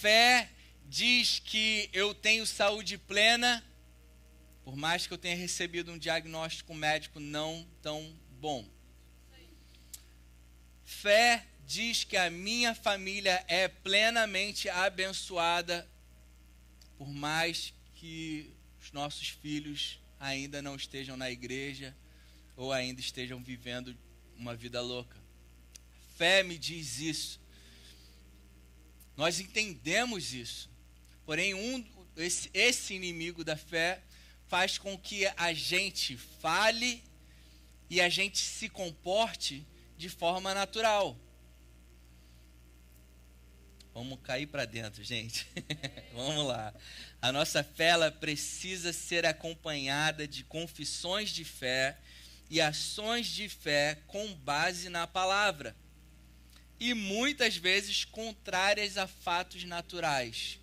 [0.00, 0.50] Fé
[0.84, 3.64] diz que eu tenho saúde plena,
[4.62, 8.68] por mais que eu tenha recebido um diagnóstico médico não tão bom.
[10.84, 15.88] Fé diz que a minha família é plenamente abençoada,
[16.98, 21.96] por mais que os nossos filhos ainda não estejam na igreja
[22.54, 23.96] ou ainda estejam vivendo
[24.36, 25.16] uma vida louca.
[26.18, 27.45] Fé me diz isso.
[29.16, 30.70] Nós entendemos isso.
[31.24, 31.84] Porém, um,
[32.16, 34.02] esse, esse inimigo da fé
[34.46, 37.02] faz com que a gente fale
[37.88, 41.18] e a gente se comporte de forma natural.
[43.94, 45.46] Vamos cair para dentro, gente.
[46.12, 46.74] Vamos lá.
[47.22, 51.96] A nossa fé ela precisa ser acompanhada de confissões de fé
[52.50, 55.74] e ações de fé com base na palavra,
[56.78, 60.60] e muitas vezes contrárias a fatos naturais.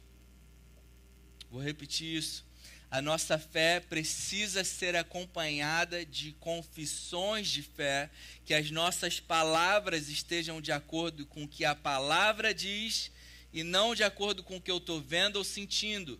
[1.49, 2.45] Vou repetir isso.
[2.89, 8.10] A nossa fé precisa ser acompanhada de confissões de fé,
[8.45, 13.12] que as nossas palavras estejam de acordo com o que a palavra diz
[13.52, 16.19] e não de acordo com o que eu estou vendo ou sentindo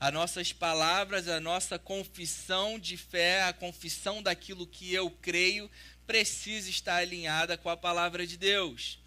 [0.00, 5.68] as nossas palavras, a nossa confissão de fé, a confissão daquilo que eu creio,
[6.06, 9.00] precisa estar alinhada com a palavra de Deus.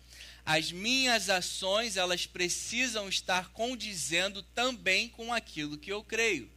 [0.45, 6.49] As minhas ações, elas precisam estar condizendo também com aquilo que eu creio.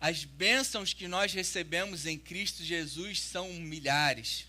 [0.00, 4.46] As bênçãos que nós recebemos em Cristo Jesus são milhares,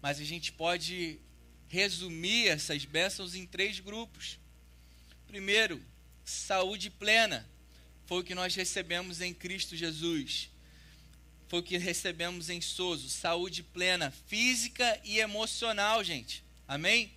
[0.00, 1.18] mas a gente pode
[1.68, 4.38] resumir essas bênçãos em três grupos.
[5.26, 5.82] Primeiro,
[6.24, 7.48] saúde plena.
[8.04, 10.51] Foi o que nós recebemos em Cristo Jesus.
[11.52, 16.42] Foi o que recebemos em Soso, saúde plena, física e emocional, gente.
[16.66, 17.12] Amém?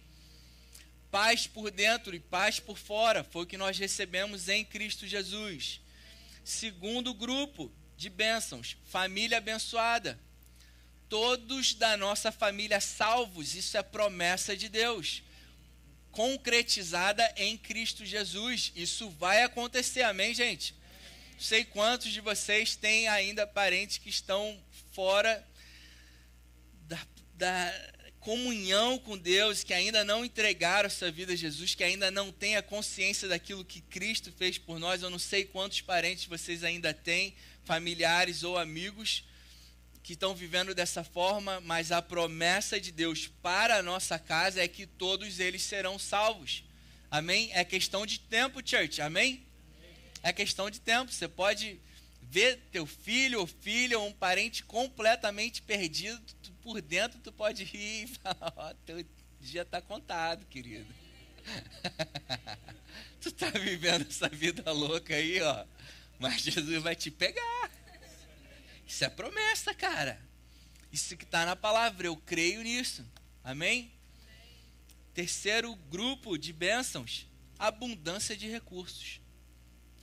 [1.09, 5.79] Paz por dentro e paz por fora, foi o que nós recebemos em Cristo Jesus.
[6.43, 10.19] Segundo grupo de bênçãos, família abençoada.
[11.07, 15.23] Todos da nossa família salvos, isso é promessa de Deus
[16.11, 18.73] concretizada em Cristo Jesus.
[18.75, 20.75] Isso vai acontecer, amém, gente?
[21.37, 24.57] Sei quantos de vocês têm ainda parentes que estão
[24.93, 25.45] fora
[26.87, 26.99] da,
[27.33, 32.31] da comunhão com Deus, que ainda não entregaram sua vida a Jesus, que ainda não
[32.31, 35.03] têm a consciência daquilo que Cristo fez por nós.
[35.03, 39.23] Eu não sei quantos parentes vocês ainda têm, familiares ou amigos
[40.01, 44.67] que estão vivendo dessa forma, mas a promessa de Deus para a nossa casa é
[44.67, 46.63] que todos eles serão salvos.
[47.09, 47.49] Amém?
[47.53, 49.01] É questão de tempo, church.
[49.01, 49.45] Amém?
[50.25, 51.11] É questão de tempo.
[51.11, 51.79] Você pode
[52.23, 57.63] ver teu filho ou filha ou um parente completamente perdido tu, por dentro, tu pode
[57.63, 59.05] rir e falar, ó, oh, teu
[59.39, 60.87] dia está contado, querido.
[63.21, 65.63] tu está vivendo essa vida louca aí, ó.
[66.17, 67.71] Mas Jesus vai te pegar.
[68.87, 70.19] Isso é promessa, cara.
[70.91, 73.05] Isso que está na palavra, eu creio nisso.
[73.43, 73.91] Amém?
[75.13, 77.27] Terceiro grupo de bênçãos,
[77.59, 79.23] abundância de recursos.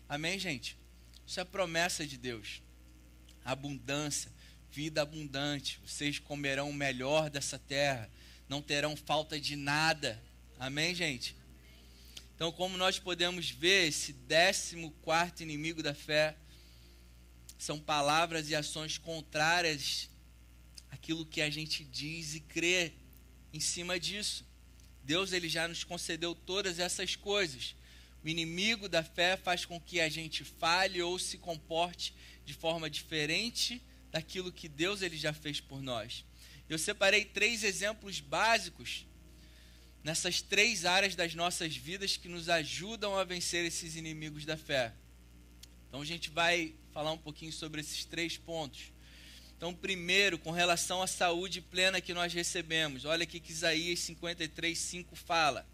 [0.09, 0.79] Amém, gente?
[1.27, 2.63] Isso é promessa de Deus.
[3.45, 4.31] Abundância,
[4.71, 5.81] vida abundante.
[5.87, 8.11] Vocês comerão o melhor dessa terra,
[8.49, 10.23] não terão falta de nada.
[10.59, 11.37] Amém, gente?
[12.35, 16.37] Então, como nós podemos ver, esse décimo quarto inimigo da fé
[17.59, 20.11] são palavras e ações contrárias
[20.91, 22.95] àquilo que a gente diz e crê
[23.53, 24.45] em cima disso.
[25.05, 27.77] Deus ele já nos concedeu todas essas coisas.
[28.25, 32.89] O inimigo da fé faz com que a gente fale ou se comporte de forma
[32.89, 36.25] diferente daquilo que Deus ele já fez por nós.
[36.69, 39.07] Eu separei três exemplos básicos
[40.05, 44.93] nessas três áreas das nossas vidas que nos ajudam a vencer esses inimigos da fé.
[45.89, 48.93] Então a gente vai falar um pouquinho sobre esses três pontos.
[49.57, 54.77] Então, primeiro, com relação à saúde plena que nós recebemos, olha aqui que Isaías 53,
[54.77, 55.65] 5 fala.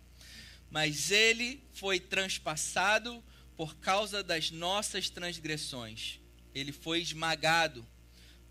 [0.71, 3.23] Mas ele foi transpassado
[3.57, 6.21] por causa das nossas transgressões,
[6.55, 7.87] ele foi esmagado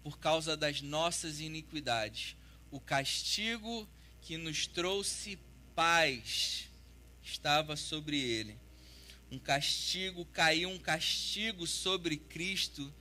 [0.03, 2.35] por causa das nossas iniquidades.
[2.71, 3.87] O castigo
[4.21, 5.39] que nos trouxe
[5.73, 6.69] paz
[7.23, 8.57] estava sobre ele
[9.31, 12.93] um castigo, caiu um castigo sobre Cristo,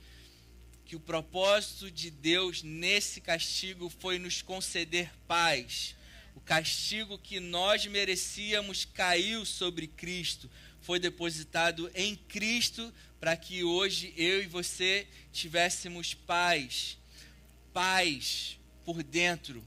[0.85, 5.95] que o propósito de Deus nesse castigo foi nos conceder paz.
[6.37, 10.47] O castigo que nós merecíamos caiu sobre Cristo,
[10.79, 16.99] foi depositado em Cristo para que hoje eu e você tivéssemos paz.
[17.73, 19.65] Paz por dentro,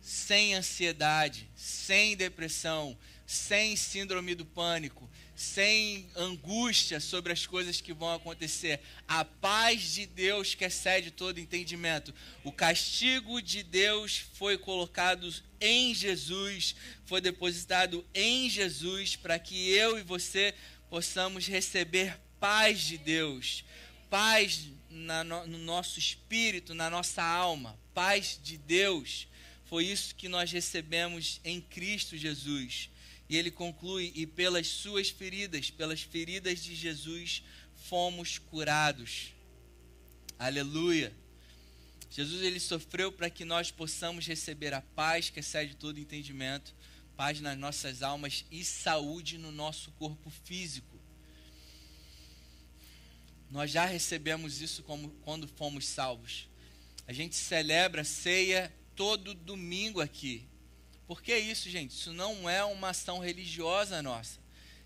[0.00, 5.08] sem ansiedade, sem depressão, sem síndrome do pânico,
[5.38, 8.80] sem angústia sobre as coisas que vão acontecer.
[9.06, 12.12] A paz de Deus que excede todo entendimento.
[12.42, 16.74] O castigo de Deus foi colocado em Jesus,
[17.06, 20.52] foi depositado em Jesus para que eu e você
[20.90, 23.64] possamos receber paz de Deus,
[24.10, 29.28] paz na, no nosso espírito, na nossa alma, paz de Deus.
[29.66, 32.90] Foi isso que nós recebemos em Cristo Jesus.
[33.28, 37.42] E ele conclui: E pelas suas feridas, pelas feridas de Jesus,
[37.74, 39.32] fomos curados.
[40.38, 41.12] Aleluia.
[42.10, 46.74] Jesus ele sofreu para que nós possamos receber a paz que excede todo entendimento,
[47.16, 50.98] paz nas nossas almas e saúde no nosso corpo físico.
[53.50, 56.48] Nós já recebemos isso como quando fomos salvos.
[57.06, 60.46] A gente celebra ceia todo domingo aqui.
[61.08, 61.92] Por que isso, gente?
[61.92, 64.38] Isso não é uma ação religiosa nossa,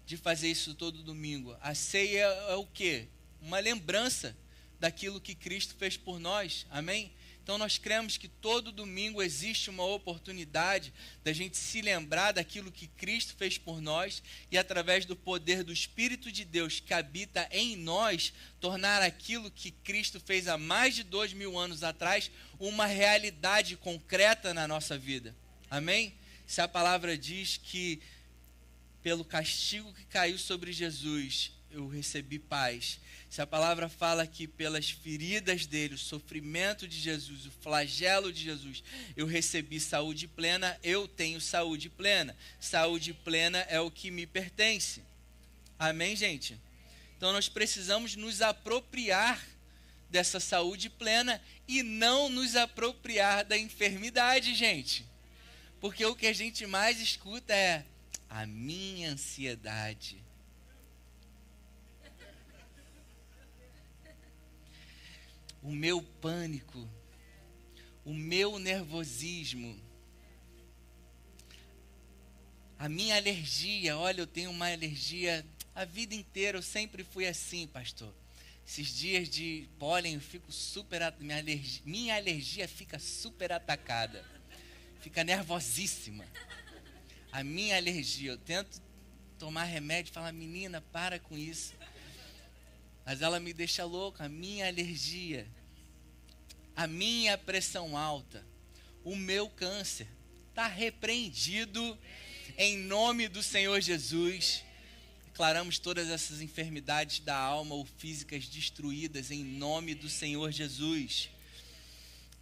[0.06, 1.56] de fazer isso todo domingo.
[1.60, 3.08] A ceia é o quê?
[3.40, 4.36] Uma lembrança
[4.78, 6.64] daquilo que Cristo fez por nós.
[6.70, 7.12] Amém?
[7.42, 12.86] Então nós cremos que todo domingo existe uma oportunidade da gente se lembrar daquilo que
[12.86, 17.74] Cristo fez por nós e através do poder do Espírito de Deus que habita em
[17.74, 22.30] nós, tornar aquilo que Cristo fez há mais de dois mil anos atrás
[22.60, 25.34] uma realidade concreta na nossa vida.
[25.68, 26.14] Amém?
[26.52, 27.98] Se a palavra diz que
[29.02, 33.00] pelo castigo que caiu sobre Jesus, eu recebi paz.
[33.30, 38.42] Se a palavra fala que pelas feridas dele, o sofrimento de Jesus, o flagelo de
[38.42, 38.84] Jesus,
[39.16, 42.36] eu recebi saúde plena, eu tenho saúde plena.
[42.60, 45.02] Saúde plena é o que me pertence.
[45.78, 46.60] Amém, gente?
[47.16, 49.42] Então nós precisamos nos apropriar
[50.10, 55.10] dessa saúde plena e não nos apropriar da enfermidade, gente.
[55.82, 57.84] Porque o que a gente mais escuta é
[58.30, 60.22] a minha ansiedade.
[65.60, 66.88] O meu pânico,
[68.04, 69.76] o meu nervosismo,
[72.78, 73.98] a minha alergia.
[73.98, 78.14] Olha, eu tenho uma alergia a vida inteira, eu sempre fui assim, pastor.
[78.64, 81.00] Esses dias de pólen eu fico super.
[81.18, 84.24] Minha alergia, minha alergia fica super atacada.
[85.02, 86.24] Fica nervosíssima.
[87.32, 88.80] A minha alergia, eu tento
[89.38, 91.74] tomar remédio e falar, menina, para com isso.
[93.04, 95.46] Mas ela me deixa louca, a minha alergia,
[96.76, 98.46] a minha pressão alta,
[99.02, 100.06] o meu câncer
[100.50, 101.98] está repreendido
[102.56, 104.62] em nome do Senhor Jesus.
[105.26, 111.30] Declaramos todas essas enfermidades da alma ou físicas destruídas em nome do Senhor Jesus.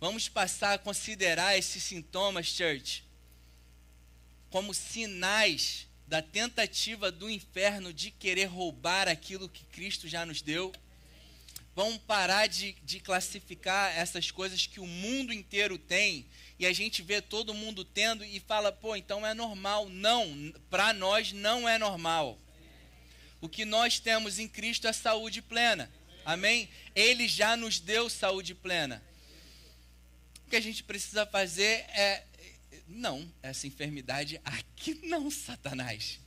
[0.01, 3.05] Vamos passar a considerar esses sintomas, church,
[4.49, 10.73] como sinais da tentativa do inferno de querer roubar aquilo que Cristo já nos deu.
[11.77, 16.25] Vamos parar de, de classificar essas coisas que o mundo inteiro tem
[16.59, 19.91] e a gente vê todo mundo tendo e fala, pô, então é normal.
[19.91, 22.39] Não, para nós não é normal.
[23.39, 25.91] O que nós temos em Cristo é saúde plena.
[26.25, 26.71] Amém?
[26.95, 29.10] Ele já nos deu saúde plena.
[30.51, 32.25] Que a gente precisa fazer é.
[32.89, 36.19] Não, essa enfermidade aqui não, Satanás.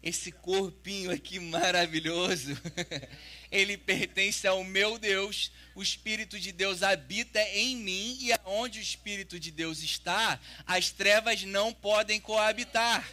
[0.00, 2.56] Esse corpinho aqui maravilhoso,
[3.50, 5.50] ele pertence ao meu Deus.
[5.74, 10.90] O Espírito de Deus habita em mim e aonde o Espírito de Deus está, as
[10.90, 13.04] trevas não podem coabitar.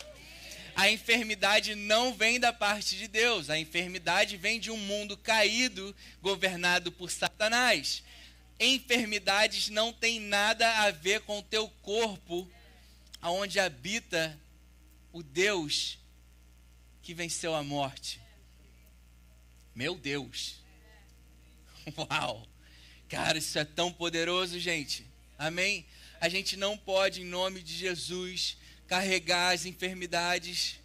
[0.76, 5.96] A enfermidade não vem da parte de Deus, a enfermidade vem de um mundo caído,
[6.22, 8.04] governado por Satanás.
[8.60, 12.50] Enfermidades não têm nada a ver com o teu corpo,
[13.22, 14.38] aonde habita
[15.14, 15.98] o Deus
[17.02, 18.20] que venceu a morte.
[19.74, 20.56] Meu Deus.
[21.98, 22.48] Uau!
[23.08, 25.06] Cara, isso é tão poderoso, gente.
[25.38, 25.86] Amém?
[26.20, 28.58] A gente não pode, em nome de Jesus,
[28.88, 30.80] carregar as enfermidades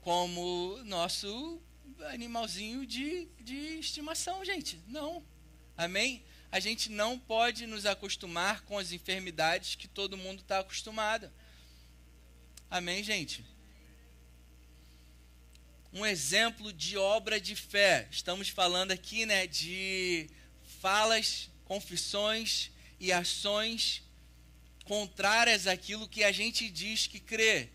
[0.00, 1.60] como nosso
[2.06, 4.80] animalzinho de, de estimação, gente.
[4.88, 5.22] Não.
[5.76, 6.24] Amém?
[6.52, 11.32] A gente não pode nos acostumar com as enfermidades que todo mundo está acostumado.
[12.70, 13.42] Amém, gente?
[15.94, 18.06] Um exemplo de obra de fé.
[18.10, 20.28] Estamos falando aqui, né, de
[20.78, 24.02] falas, confissões e ações
[24.84, 27.70] contrárias àquilo que a gente diz que crê.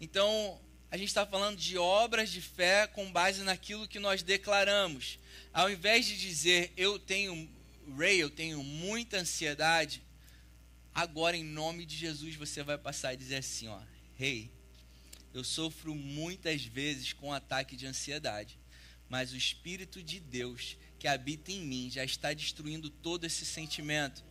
[0.00, 5.18] Então, a gente está falando de obras de fé com base naquilo que nós declaramos.
[5.52, 7.50] Ao invés de dizer eu tenho,
[7.96, 10.02] Ray, eu tenho muita ansiedade,
[10.94, 13.80] agora em nome de Jesus você vai passar e dizer assim, ó,
[14.16, 14.50] Rei, hey,
[15.34, 18.58] eu sofro muitas vezes com ataque de ansiedade,
[19.08, 24.22] mas o Espírito de Deus que habita em mim já está destruindo todo esse sentimento.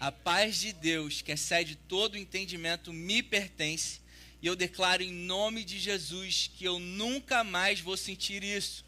[0.00, 4.00] A paz de Deus, que excede todo o entendimento, me pertence.
[4.40, 8.82] E eu declaro em nome de Jesus que eu nunca mais vou sentir isso.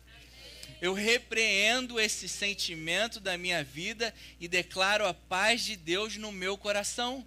[0.83, 6.59] Eu repreendo esse sentimento da minha vida e declaro a paz de Deus no meu
[6.59, 7.25] coração.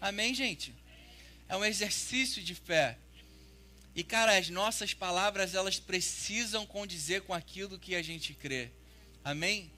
[0.00, 0.72] Amém, gente?
[1.48, 2.96] É um exercício de fé.
[3.96, 8.70] E cara, as nossas palavras elas precisam condizer com aquilo que a gente crê.
[9.24, 9.68] Amém?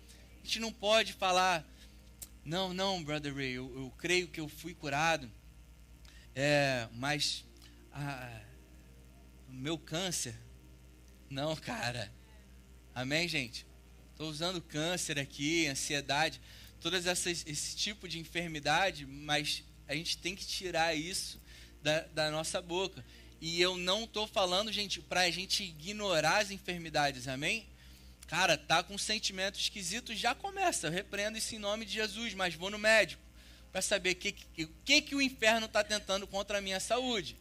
[0.42, 1.66] A gente não pode falar
[2.44, 5.30] não, não, Brother Ray, eu, eu creio que eu fui curado,
[6.34, 7.46] é, mas
[7.92, 8.40] a,
[9.48, 10.34] o meu câncer,
[11.30, 12.19] não, cara.
[13.00, 13.64] Amém, gente?
[14.12, 16.38] Estou usando câncer aqui, ansiedade,
[16.82, 21.40] todas essas esse tipo de enfermidade, mas a gente tem que tirar isso
[21.82, 23.02] da, da nossa boca.
[23.40, 27.66] E eu não estou falando, gente, para a gente ignorar as enfermidades, amém?
[28.26, 30.88] Cara, tá com um sentimento esquisito, já começa.
[30.88, 33.22] Eu repreendo isso em nome de Jesus, mas vou no médico
[33.72, 34.32] para saber o que,
[34.84, 37.34] que, que, o inferno está tentando contra a minha saúde.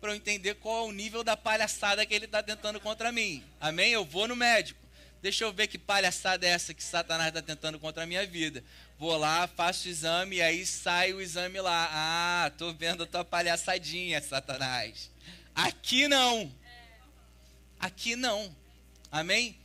[0.00, 3.44] Para eu entender qual é o nível da palhaçada que ele está tentando contra mim.
[3.60, 3.92] Amém?
[3.92, 4.87] Eu vou no médico.
[5.22, 8.62] Deixa eu ver que palhaçada é essa que Satanás está tentando contra a minha vida.
[8.98, 11.88] Vou lá, faço o exame e aí sai o exame lá.
[11.90, 15.10] Ah, tô vendo a tua palhaçadinha, Satanás.
[15.54, 16.52] Aqui não.
[17.80, 18.54] Aqui não.
[19.10, 19.58] Amém?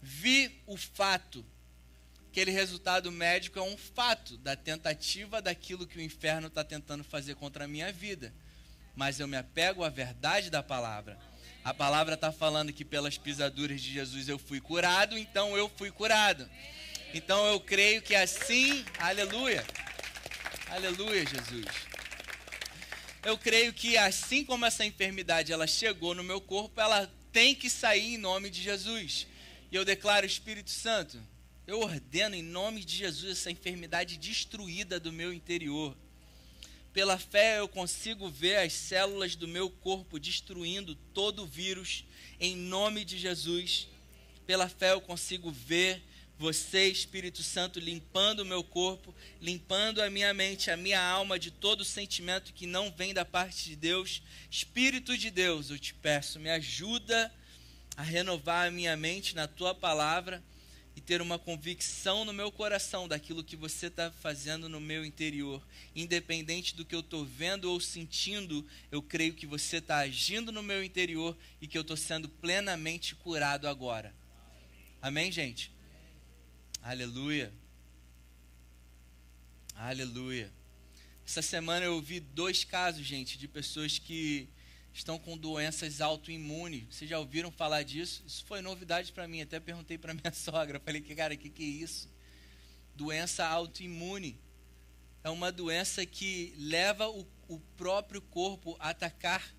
[0.00, 1.44] vi o fato.
[2.30, 7.34] Aquele resultado médico é um fato da tentativa daquilo que o inferno está tentando fazer
[7.34, 8.32] contra a minha vida.
[8.94, 11.18] Mas eu me apego à verdade da palavra.
[11.62, 15.90] A palavra está falando que pelas pisaduras de Jesus eu fui curado, então eu fui
[15.90, 16.48] curado.
[17.12, 19.64] Então eu creio que assim, aleluia,
[20.68, 21.66] aleluia, Jesus.
[23.22, 27.68] Eu creio que assim como essa enfermidade ela chegou no meu corpo, ela tem que
[27.68, 29.26] sair em nome de Jesus.
[29.70, 31.20] E eu declaro, Espírito Santo,
[31.66, 35.94] eu ordeno em nome de Jesus essa enfermidade destruída do meu interior.
[36.92, 42.04] Pela fé eu consigo ver as células do meu corpo destruindo todo o vírus
[42.40, 43.86] em nome de Jesus.
[44.44, 46.02] Pela fé eu consigo ver
[46.36, 51.50] você, Espírito Santo, limpando o meu corpo, limpando a minha mente, a minha alma de
[51.50, 54.22] todo sentimento que não vem da parte de Deus.
[54.50, 57.32] Espírito de Deus, eu te peço, me ajuda
[57.96, 60.42] a renovar a minha mente na tua palavra
[60.96, 65.62] e ter uma convicção no meu coração daquilo que você está fazendo no meu interior.
[65.94, 70.62] Independente do que eu estou vendo ou sentindo, eu creio que você está agindo no
[70.62, 74.14] meu interior e que eu estou sendo plenamente curado agora.
[75.00, 75.72] Amém, gente?
[76.82, 77.52] Aleluia.
[79.74, 80.52] Aleluia.
[81.24, 84.48] Essa semana eu vi dois casos, gente, de pessoas que
[84.92, 86.84] estão com doenças autoimunes.
[86.90, 88.22] Vocês já ouviram falar disso?
[88.26, 89.40] Isso foi novidade para mim.
[89.40, 90.80] Até perguntei para minha sogra.
[90.80, 92.08] Falei, que cara, o que, que é isso?
[92.94, 94.38] Doença autoimune.
[95.22, 99.54] É uma doença que leva o, o próprio corpo a atacar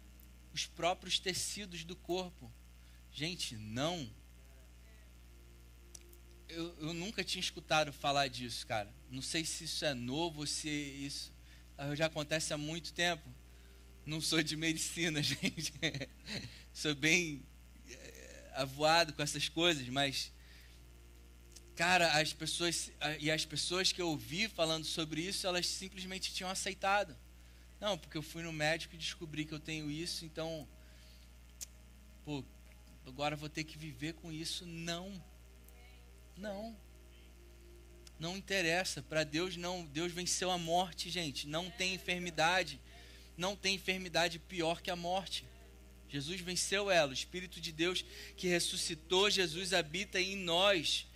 [0.54, 2.52] os próprios tecidos do corpo.
[3.12, 4.10] Gente, não.
[6.50, 8.94] Eu, eu nunca tinha escutado falar disso, cara.
[9.10, 11.32] Não sei se isso é novo, se isso
[11.96, 13.28] já acontece há muito tempo
[14.06, 15.74] não sou de medicina, gente.
[16.74, 17.44] sou bem
[17.90, 20.32] eh, avoado com essas coisas, mas
[21.76, 26.50] cara, as pessoas e as pessoas que eu ouvi falando sobre isso, elas simplesmente tinham
[26.50, 27.18] aceitado.
[27.80, 30.68] Não, porque eu fui no médico e descobri que eu tenho isso, então
[32.24, 32.44] pô,
[33.08, 34.66] agora vou ter que viver com isso.
[34.66, 35.12] Não.
[36.38, 36.78] Não.
[38.20, 41.48] Não interessa, para Deus não, Deus venceu a morte, gente.
[41.48, 42.80] Não tem enfermidade
[43.42, 45.44] não tem enfermidade pior que a morte.
[46.08, 47.10] Jesus venceu ela.
[47.10, 48.06] O Espírito de Deus
[48.38, 51.08] que ressuscitou Jesus habita em nós.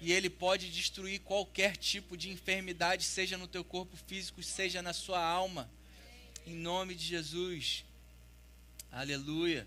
[0.00, 4.94] E ele pode destruir qualquer tipo de enfermidade, seja no teu corpo físico, seja na
[4.94, 5.70] sua alma.
[6.46, 7.84] Em nome de Jesus.
[8.90, 9.66] Aleluia.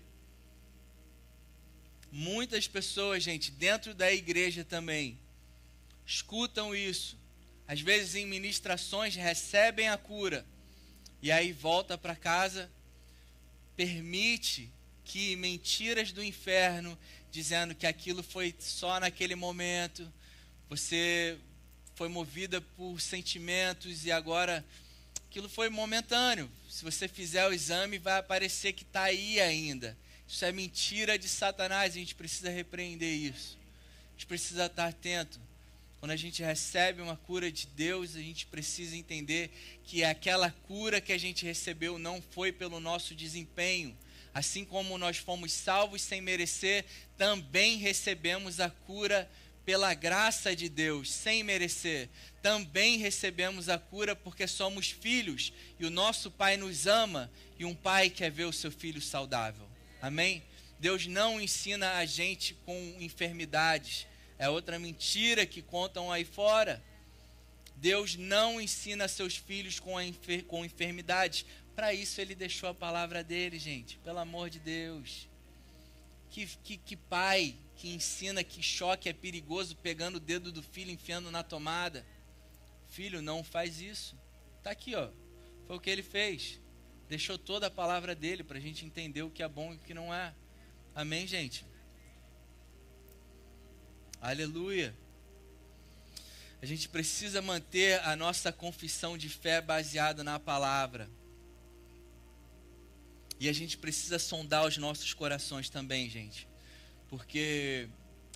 [2.10, 5.18] Muitas pessoas, gente, dentro da igreja também,
[6.04, 7.16] escutam isso.
[7.66, 10.44] Às vezes em ministrações recebem a cura
[11.20, 12.70] e aí volta para casa,
[13.76, 14.70] permite
[15.04, 16.96] que mentiras do inferno,
[17.30, 20.10] dizendo que aquilo foi só naquele momento,
[20.68, 21.38] você
[21.94, 24.64] foi movida por sentimentos e agora
[25.28, 26.50] aquilo foi momentâneo.
[26.68, 29.96] Se você fizer o exame, vai aparecer que está aí ainda.
[30.28, 33.58] Isso é mentira de Satanás, a gente precisa repreender isso.
[34.10, 35.40] A gente precisa estar atento.
[36.00, 39.50] Quando a gente recebe uma cura de Deus, a gente precisa entender
[39.82, 43.96] que aquela cura que a gente recebeu não foi pelo nosso desempenho.
[44.32, 46.84] Assim como nós fomos salvos sem merecer,
[47.16, 49.28] também recebemos a cura
[49.64, 52.08] pela graça de Deus, sem merecer.
[52.40, 57.74] Também recebemos a cura porque somos filhos e o nosso Pai nos ama e um
[57.74, 59.68] pai quer ver o seu filho saudável.
[60.00, 60.42] Amém?
[60.78, 64.06] Deus não ensina a gente com enfermidades
[64.38, 66.82] é outra mentira que contam aí fora.
[67.76, 71.44] Deus não ensina seus filhos com, enfer com enfermidades.
[71.74, 73.98] Para isso ele deixou a palavra dele, gente.
[73.98, 75.28] Pelo amor de Deus.
[76.30, 80.90] Que, que, que pai que ensina que choque é perigoso pegando o dedo do filho
[80.90, 82.04] enfiando na tomada.
[82.88, 84.16] Filho, não faz isso.
[84.62, 85.08] Tá aqui, ó.
[85.66, 86.60] Foi o que ele fez.
[87.08, 89.80] Deixou toda a palavra dele para a gente entender o que é bom e o
[89.80, 90.34] que não é.
[90.94, 91.64] Amém, gente?
[94.20, 94.92] Aleluia.
[96.60, 101.08] A gente precisa manter a nossa confissão de fé baseada na palavra.
[103.38, 106.48] E a gente precisa sondar os nossos corações também, gente.
[107.08, 107.88] Porque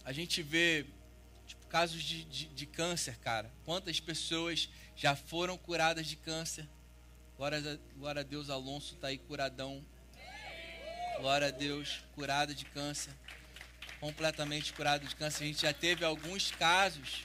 [0.05, 0.87] a gente vê
[1.49, 3.53] tipo, casos de, de, de câncer, cara.
[3.65, 6.69] Quantas pessoas já foram curadas de câncer?
[7.37, 9.85] Glória, glória a Deus, Alonso está aí curadão.
[11.19, 13.13] Glória a Deus, curado de câncer
[14.03, 15.45] completamente curado de câncer.
[15.45, 17.25] A gente já teve alguns casos.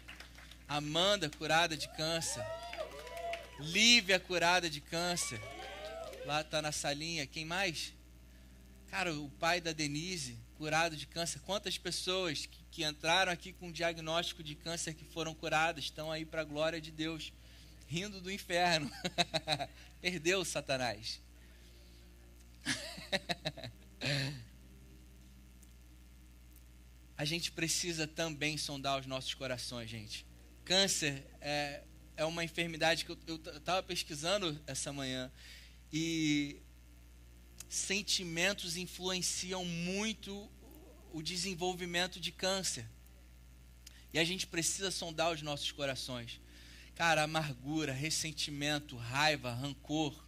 [0.68, 2.46] Amanda curada de câncer.
[3.60, 5.42] Lívia curada de câncer.
[6.24, 7.26] Lá está na salinha.
[7.26, 7.96] Quem mais?
[8.92, 11.40] Cara, o pai da Denise curado de câncer.
[11.40, 16.26] Quantas pessoas que, que entraram aqui com diagnóstico de câncer que foram curadas estão aí
[16.26, 17.34] para a glória de Deus,
[17.88, 18.92] rindo do inferno.
[20.00, 21.20] Perdeu Satanás.
[27.18, 30.26] a gente precisa também sondar os nossos corações, gente.
[30.64, 31.84] Câncer é,
[32.16, 35.32] é uma enfermidade que eu estava pesquisando essa manhã
[35.92, 36.62] e
[37.68, 40.50] sentimentos influenciam muito
[41.12, 42.86] o desenvolvimento de câncer.
[44.14, 46.40] E a gente precisa sondar os nossos corações.
[46.96, 50.24] Cara, amargura, ressentimento, raiva, rancor,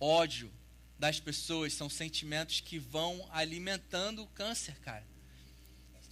[0.00, 0.50] ódio
[0.98, 5.13] das pessoas são sentimentos que vão alimentando o câncer, cara.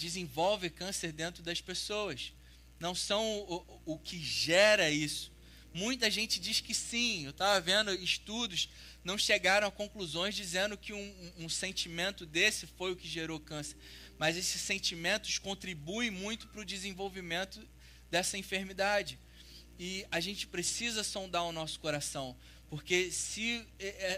[0.03, 2.33] Desenvolve câncer dentro das pessoas.
[2.81, 5.31] Não são o, o que gera isso.
[5.73, 7.25] Muita gente diz que sim.
[7.25, 8.69] Eu estava vendo estudos,
[9.05, 13.77] não chegaram a conclusões dizendo que um, um, sentimento desse foi o que gerou câncer.
[14.19, 17.65] Mas esses sentimentos contribuem muito para o desenvolvimento
[18.11, 19.21] dessa enfermidade.
[19.79, 22.37] E a gente precisa sondar o nosso coração.
[22.69, 23.65] Porque se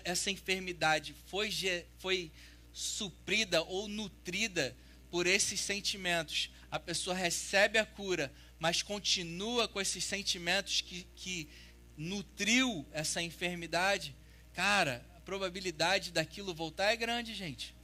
[0.03, 1.51] essa enfermidade foi,
[1.99, 2.33] foi
[2.73, 4.75] suprida ou nutrida
[5.15, 11.49] por esses sentimentos, a pessoa recebe a cura, mas continua com esses sentimentos que, que
[11.97, 14.13] nutriu essa enfermidade,
[14.53, 17.77] cara, a probabilidade daquilo voltar é grande, gente.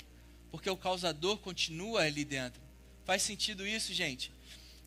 [0.50, 2.60] Porque o causador continua ali dentro.
[3.04, 4.32] Faz sentido isso, gente?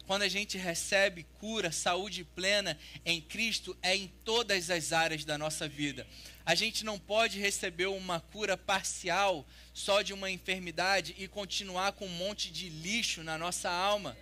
[0.06, 5.38] Quando a gente recebe cura, saúde plena em Cristo, é em todas as áreas da
[5.38, 6.06] nossa vida.
[6.46, 12.06] A gente não pode receber uma cura parcial só de uma enfermidade e continuar com
[12.06, 14.18] um monte de lixo na nossa alma.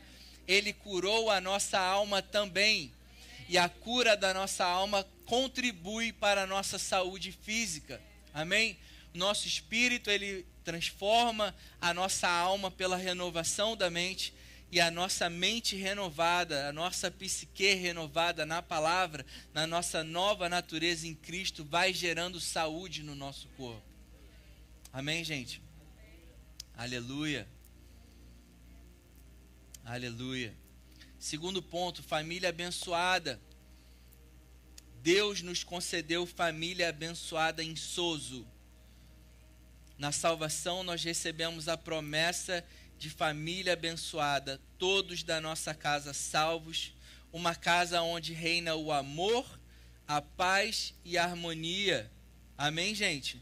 [0.47, 2.91] Ele curou a nossa alma também.
[3.49, 7.99] E a cura da nossa alma contribui para a nossa saúde física.
[8.34, 8.78] Amém?
[9.13, 14.32] Nosso espírito, ele transforma a nossa alma pela renovação da mente
[14.72, 21.05] e a nossa mente renovada, a nossa psique renovada na palavra, na nossa nova natureza
[21.05, 23.84] em Cristo, vai gerando saúde no nosso corpo.
[24.93, 25.61] Amém, gente?
[26.74, 27.47] Aleluia.
[29.84, 30.55] Aleluia.
[31.19, 33.41] Segundo ponto, família abençoada.
[35.03, 38.47] Deus nos concedeu família abençoada em Sozo.
[39.97, 46.93] Na salvação nós recebemos a promessa de de família abençoada, todos da nossa casa salvos,
[47.34, 49.60] uma casa onde reina o amor,
[50.08, 52.12] a paz e a harmonia.
[52.56, 53.41] Amém, gente?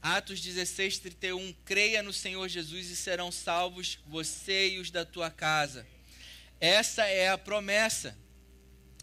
[0.00, 1.52] Atos 16, 31.
[1.64, 5.84] Creia no Senhor Jesus e serão salvos você e os da tua casa.
[6.60, 8.16] Essa é a promessa.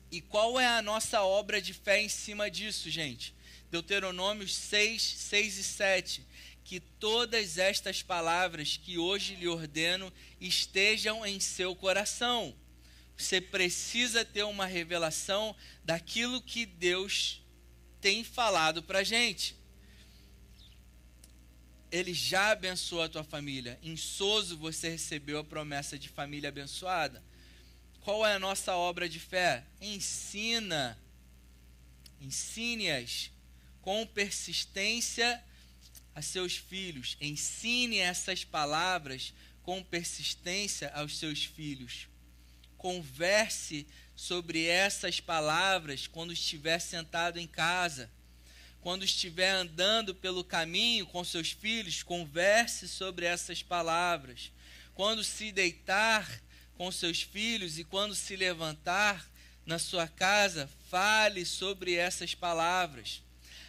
[0.09, 3.36] E qual é a nossa obra de fé em cima disso, gente?
[3.70, 6.26] Deuteronômio 6, 6 e 7
[6.68, 12.53] que todas estas palavras que hoje lhe ordeno estejam em seu coração.
[13.18, 17.41] Você precisa ter uma revelação daquilo que Deus
[18.01, 19.55] tem falado para a gente.
[21.89, 23.80] Ele já abençoou a tua família.
[23.82, 27.24] Em Soso você recebeu a promessa de família abençoada.
[28.01, 29.65] Qual é a nossa obra de fé?
[29.80, 31.01] Ensina.
[32.20, 33.32] Ensine-as
[33.82, 35.41] com persistência
[36.18, 37.15] a seus filhos.
[37.22, 42.07] Ensine essas palavras com persistência aos seus filhos.
[42.76, 48.09] Converse sobre essas palavras quando estiver sentado em casa.
[48.82, 54.51] Quando estiver andando pelo caminho com seus filhos, converse sobre essas palavras.
[54.95, 56.28] Quando se deitar
[56.74, 59.30] com seus filhos e quando se levantar
[59.68, 63.22] na sua casa, fale sobre essas palavras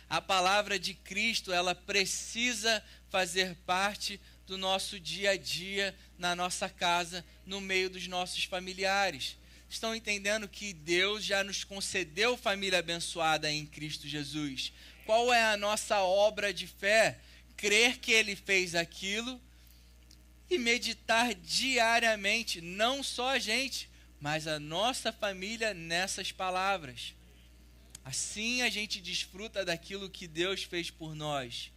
[0.08, 6.68] a palavra de Cristo, ela precisa fazer parte do nosso dia a dia, na nossa
[6.68, 9.36] casa, no meio dos nossos familiares.
[9.68, 14.72] Estão entendendo que Deus já nos concedeu família abençoada em Cristo Jesus?
[15.04, 17.18] Qual é a nossa obra de fé?
[17.56, 19.38] Crer que Ele fez aquilo
[20.50, 27.14] e meditar diariamente, não só a gente, mas a nossa família nessas palavras.
[28.08, 31.70] Assim a gente desfruta daquilo que Deus fez por nós.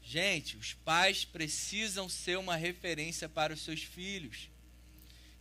[0.00, 4.48] Gente, os pais precisam ser uma referência para os seus filhos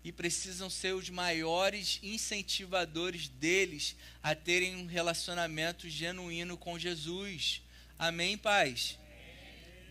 [0.03, 7.61] e precisam ser os maiores incentivadores deles a terem um relacionamento genuíno com Jesus.
[7.99, 8.97] Amém, pais?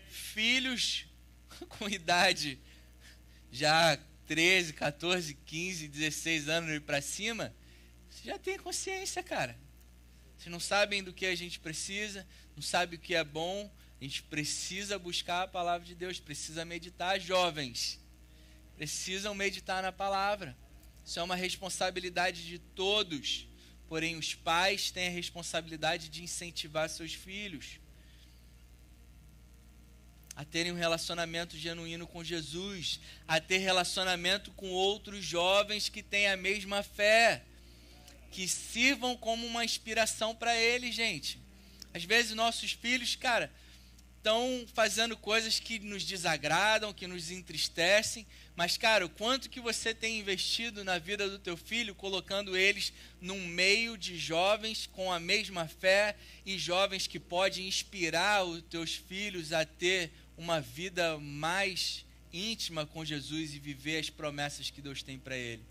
[0.09, 1.05] Filhos
[1.79, 2.59] com idade
[3.49, 3.97] já
[4.27, 7.55] 13, 14, 15, 16 anos e para cima,
[8.25, 9.57] já tem consciência, cara.
[10.37, 13.71] Vocês não sabem do que a gente precisa, não sabem o que é bom.
[13.99, 17.99] A gente precisa buscar a palavra de Deus, precisa meditar, jovens.
[18.75, 20.57] Precisam meditar na palavra.
[21.05, 23.47] Isso é uma responsabilidade de todos.
[23.87, 27.79] Porém, os pais têm a responsabilidade de incentivar seus filhos.
[30.35, 36.27] a terem um relacionamento genuíno com Jesus, a ter relacionamento com outros jovens que têm
[36.27, 37.45] a mesma fé,
[38.35, 41.39] que sirvam como uma inspiração para eles, gente.
[41.93, 43.49] Às vezes nossos filhos, cara,
[44.17, 49.93] estão fazendo coisas que nos desagradam, que nos entristecem, mas cara, o quanto que você
[49.93, 55.19] tem investido na vida do teu filho, colocando eles num meio de jovens com a
[55.19, 62.03] mesma fé e jovens que podem inspirar os teus filhos a ter uma vida mais
[62.33, 65.63] íntima com Jesus e viver as promessas que Deus tem para ele.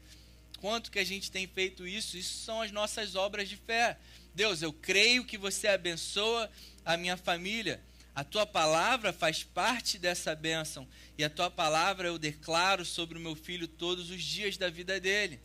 [0.64, 2.16] Quanto que a gente tem feito isso?
[2.16, 3.98] Isso são as nossas obras de fé.
[4.34, 6.50] Deus, eu creio que você abençoa
[6.82, 7.82] a minha família.
[8.14, 10.88] A tua palavra faz parte dessa bênção.
[11.18, 14.98] E a tua palavra eu declaro sobre o meu filho todos os dias da vida
[14.98, 15.38] dele.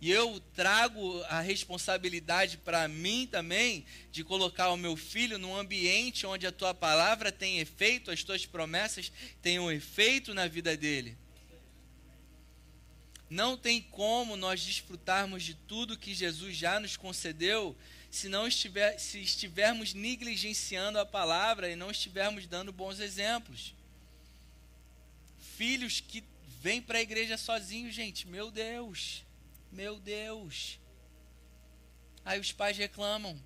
[0.00, 6.26] E eu trago a responsabilidade para mim também de colocar o meu filho num ambiente
[6.26, 9.12] onde a tua palavra tem efeito, as tuas promessas
[9.60, 11.16] um efeito na vida dele.
[13.28, 17.76] Não tem como nós desfrutarmos de tudo que Jesus já nos concedeu
[18.10, 23.74] se não estiver, se estivermos negligenciando a palavra e não estivermos dando bons exemplos.
[25.56, 26.24] Filhos que
[26.60, 29.24] vêm para a igreja sozinhos, gente, meu Deus.
[29.72, 30.78] Meu Deus.
[32.24, 33.38] Aí os pais reclamam.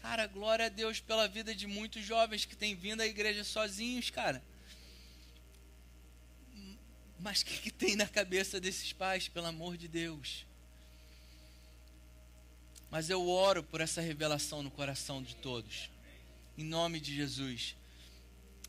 [0.00, 4.10] Cara, glória a Deus pela vida de muitos jovens que têm vindo à igreja sozinhos,
[4.10, 4.42] cara.
[7.22, 10.44] Mas o que, que tem na cabeça desses pais, pelo amor de Deus?
[12.90, 15.88] Mas eu oro por essa revelação no coração de todos.
[16.58, 17.74] Em nome de Jesus.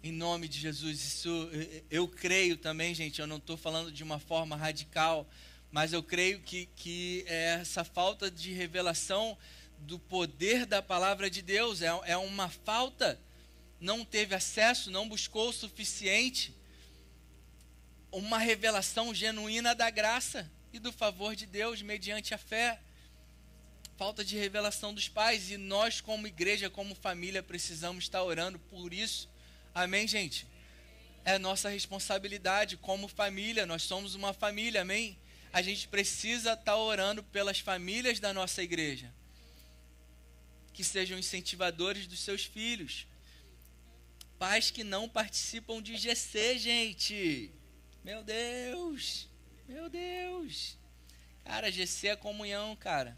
[0.02, 1.04] Em nome de Jesus.
[1.04, 1.50] Isso
[1.90, 3.20] eu creio também, gente.
[3.20, 5.28] Eu não estou falando de uma forma radical
[5.74, 9.36] mas eu creio que, que é essa falta de revelação
[9.80, 13.20] do poder da palavra de Deus é, é uma falta,
[13.80, 16.54] não teve acesso, não buscou o suficiente,
[18.14, 22.80] uma revelação genuína da graça e do favor de Deus mediante a fé.
[23.98, 28.94] Falta de revelação dos pais e nós, como igreja, como família, precisamos estar orando por
[28.94, 29.30] isso.
[29.76, 30.48] Amém, gente?
[31.26, 35.18] É nossa responsabilidade como família, nós somos uma família, amém?
[35.54, 39.14] a gente precisa estar orando pelas famílias da nossa igreja,
[40.74, 43.06] que sejam incentivadores dos seus filhos.
[44.40, 47.52] Pais que não participam de GC, gente.
[48.04, 49.30] Meu Deus,
[49.66, 50.78] meu Deus.
[51.46, 53.18] Cara, GC é comunhão, cara.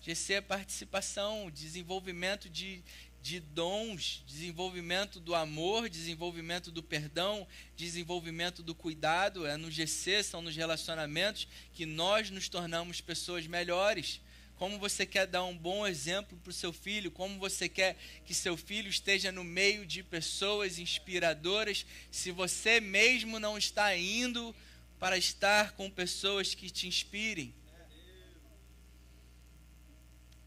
[0.00, 2.80] GC é participação, desenvolvimento de,
[3.20, 9.48] de dons, desenvolvimento do amor, desenvolvimento do perdão, desenvolvimento do cuidado.
[9.48, 14.20] É no GC, são nos relacionamentos que nós nos tornamos pessoas melhores.
[14.60, 17.96] Como você quer dar um bom exemplo para o seu filho, como você quer
[18.26, 24.54] que seu filho esteja no meio de pessoas inspiradoras, se você mesmo não está indo
[24.98, 27.54] para estar com pessoas que te inspirem.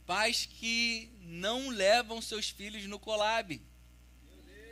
[0.06, 3.60] Pais que não levam seus filhos no colab.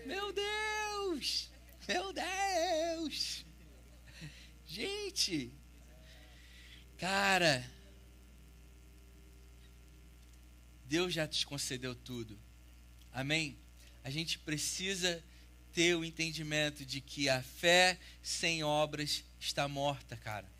[0.06, 1.50] Meu Deus!
[1.88, 3.44] Meu Deus!
[4.68, 5.52] Gente!
[7.00, 7.68] Cara,
[10.92, 12.38] Deus já te concedeu tudo.
[13.14, 13.58] Amém?
[14.04, 15.24] A gente precisa
[15.72, 20.52] ter o entendimento de que a fé sem obras está morta, cara.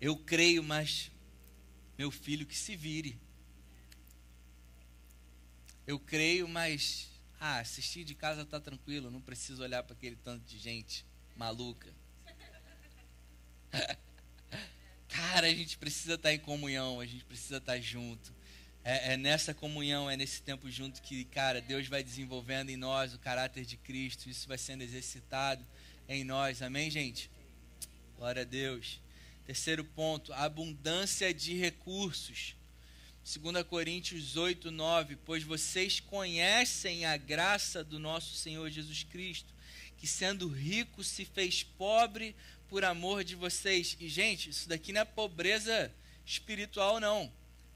[0.00, 1.08] Eu creio, mas
[1.96, 3.16] meu filho que se vire.
[5.86, 7.08] Eu creio, mas
[7.38, 11.06] ah, assistir de casa tá tranquilo, não preciso olhar para aquele tanto de gente
[11.36, 11.94] maluca.
[15.06, 18.41] Cara, a gente precisa estar tá em comunhão, a gente precisa estar tá junto.
[18.84, 23.14] É, é, nessa comunhão, é nesse tempo junto que, cara, Deus vai desenvolvendo em nós
[23.14, 25.64] o caráter de Cristo, isso vai sendo exercitado
[26.08, 27.30] em nós, amém, gente?
[28.16, 29.00] Glória a Deus.
[29.46, 32.56] Terceiro ponto, abundância de recursos.
[33.24, 39.54] 2 Coríntios 8, 9, pois vocês conhecem a graça do nosso Senhor Jesus Cristo,
[39.96, 42.34] que sendo rico se fez pobre
[42.68, 43.96] por amor de vocês.
[44.00, 45.92] E, gente, isso daqui não é pobreza
[46.26, 47.32] espiritual, não.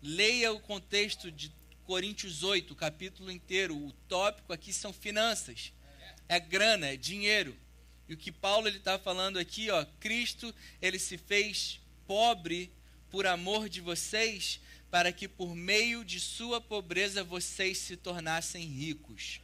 [0.08, 1.50] Leia o contexto de
[1.84, 3.76] Coríntios 8, o capítulo inteiro.
[3.76, 5.72] O tópico aqui são finanças.
[6.28, 7.56] É grana, é dinheiro.
[8.08, 12.70] E o que Paulo ele está falando aqui, ó, Cristo ele se fez pobre
[13.10, 14.60] por amor de vocês,
[14.92, 19.40] para que por meio de sua pobreza vocês se tornassem ricos.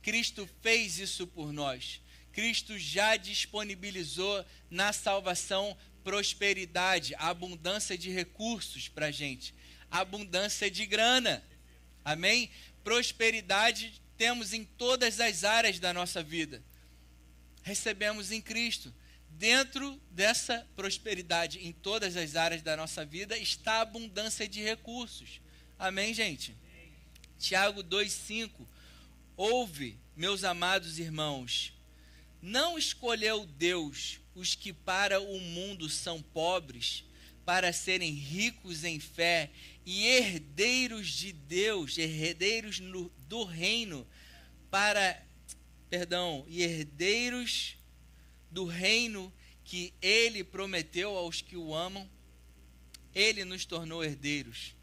[0.00, 2.00] Cristo fez isso por nós.
[2.32, 9.52] Cristo já disponibilizou na salvação prosperidade, abundância de recursos para a gente,
[10.00, 11.42] abundância de grana.
[12.04, 12.50] Amém?
[12.82, 16.62] Prosperidade temos em todas as áreas da nossa vida.
[17.62, 18.92] Recebemos em Cristo.
[19.30, 25.40] Dentro dessa prosperidade em todas as áreas da nossa vida está a abundância de recursos.
[25.78, 26.54] Amém, gente?
[27.38, 28.50] Tiago 2,5.
[29.36, 31.72] Ouve, meus amados irmãos,
[32.40, 37.04] não escolheu Deus os que para o mundo são pobres,
[37.44, 39.50] para serem ricos em fé
[39.84, 44.06] e herdeiros de Deus, herdeiros no, do reino,
[44.70, 45.20] para,
[45.90, 47.76] perdão, e herdeiros
[48.50, 49.32] do reino
[49.64, 52.08] que ele prometeu aos que o amam,
[53.14, 54.74] ele nos tornou herdeiros.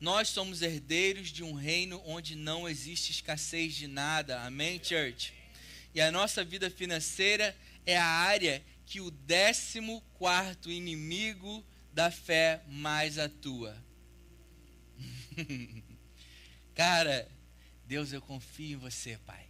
[0.00, 4.42] Nós somos herdeiros de um reino onde não existe escassez de nada.
[4.42, 5.32] Amém, church?
[5.94, 7.56] E a nossa vida financeira
[7.86, 11.64] é a área que o décimo quarto inimigo
[11.94, 13.76] da fé mais atua.
[16.74, 17.30] Cara,
[17.86, 19.46] Deus, eu confio em você, Pai.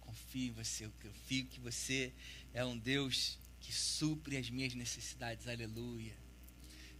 [0.00, 0.86] Confio em você.
[0.86, 2.12] Eu confio que você
[2.54, 5.46] é um Deus que supre as minhas necessidades.
[5.46, 6.16] Aleluia.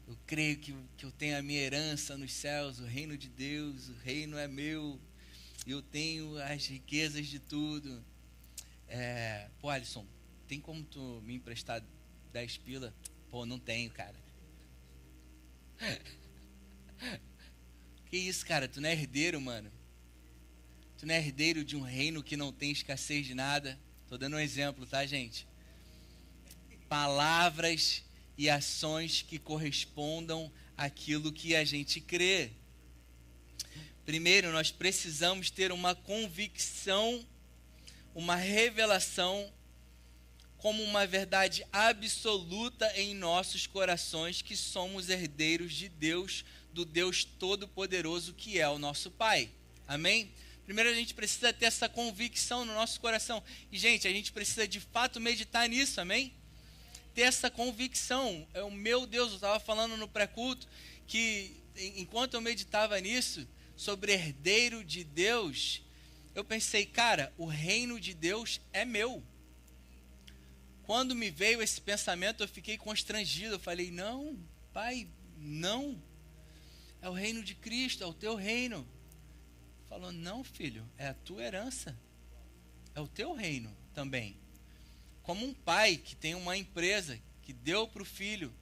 [0.06, 3.88] Eu creio que, que eu tenho a minha herança nos céus, o reino de Deus,
[3.88, 5.00] o reino é meu.
[5.66, 8.04] Eu tenho as riquezas de tudo.
[8.88, 10.06] É, pô, Alisson,
[10.46, 11.82] tem como tu me emprestar
[12.32, 12.94] 10 pila?
[13.30, 14.19] Pô, não tenho, cara.
[18.10, 18.66] Que isso, cara?
[18.66, 19.70] Tu não é herdeiro, mano.
[20.98, 23.78] Tu não é herdeiro de um reino que não tem escassez de nada.
[24.08, 25.46] Tô dando um exemplo, tá, gente?
[26.88, 28.02] Palavras
[28.36, 32.50] e ações que correspondam àquilo que a gente crê.
[34.04, 37.24] Primeiro, nós precisamos ter uma convicção,
[38.14, 39.52] uma revelação
[40.60, 48.34] como uma verdade absoluta em nossos corações que somos herdeiros de Deus, do Deus Todo-Poderoso
[48.34, 49.50] que é o nosso Pai.
[49.88, 50.30] Amém?
[50.64, 53.42] Primeiro a gente precisa ter essa convicção no nosso coração.
[53.72, 56.32] E, gente, a gente precisa de fato meditar nisso, amém?
[57.14, 58.46] Ter essa convicção.
[58.54, 60.68] É o meu Deus, eu estava falando no pré-culto
[61.06, 61.56] que
[61.96, 65.82] enquanto eu meditava nisso, sobre herdeiro de Deus,
[66.34, 69.22] eu pensei, cara, o reino de Deus é meu.
[70.90, 73.54] Quando me veio esse pensamento, eu fiquei constrangido.
[73.54, 74.36] Eu falei: Não,
[74.72, 75.96] pai, não.
[77.00, 78.84] É o reino de Cristo, é o teu reino.
[79.88, 81.96] Falou: Não, filho, é a tua herança.
[82.92, 84.36] É o teu reino também.
[85.22, 88.52] Como um pai que tem uma empresa que deu para o filho.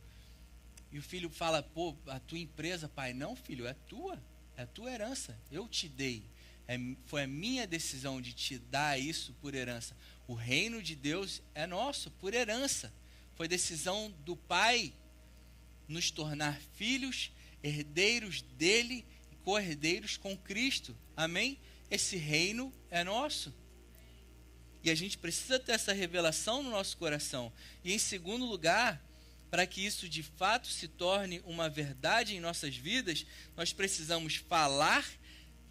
[0.93, 3.15] E o filho fala: Pô, a tua empresa, pai.
[3.15, 4.23] Não, filho, é tua.
[4.55, 5.35] É a tua herança.
[5.51, 6.23] Eu te dei.
[6.69, 9.97] É, foi a minha decisão de te dar isso por herança.
[10.29, 12.93] O reino de Deus é nosso por herança.
[13.35, 14.93] Foi decisão do Pai
[15.89, 20.95] nos tornar filhos, herdeiros dele e co-herdeiros com Cristo.
[21.17, 21.59] Amém?
[21.91, 23.55] Esse reino é nosso.
[24.85, 27.51] E a gente precisa ter essa revelação no nosso coração.
[27.83, 29.03] E em segundo lugar,
[29.51, 33.25] para que isso de fato se torne uma verdade em nossas vidas,
[33.57, 35.09] nós precisamos falar,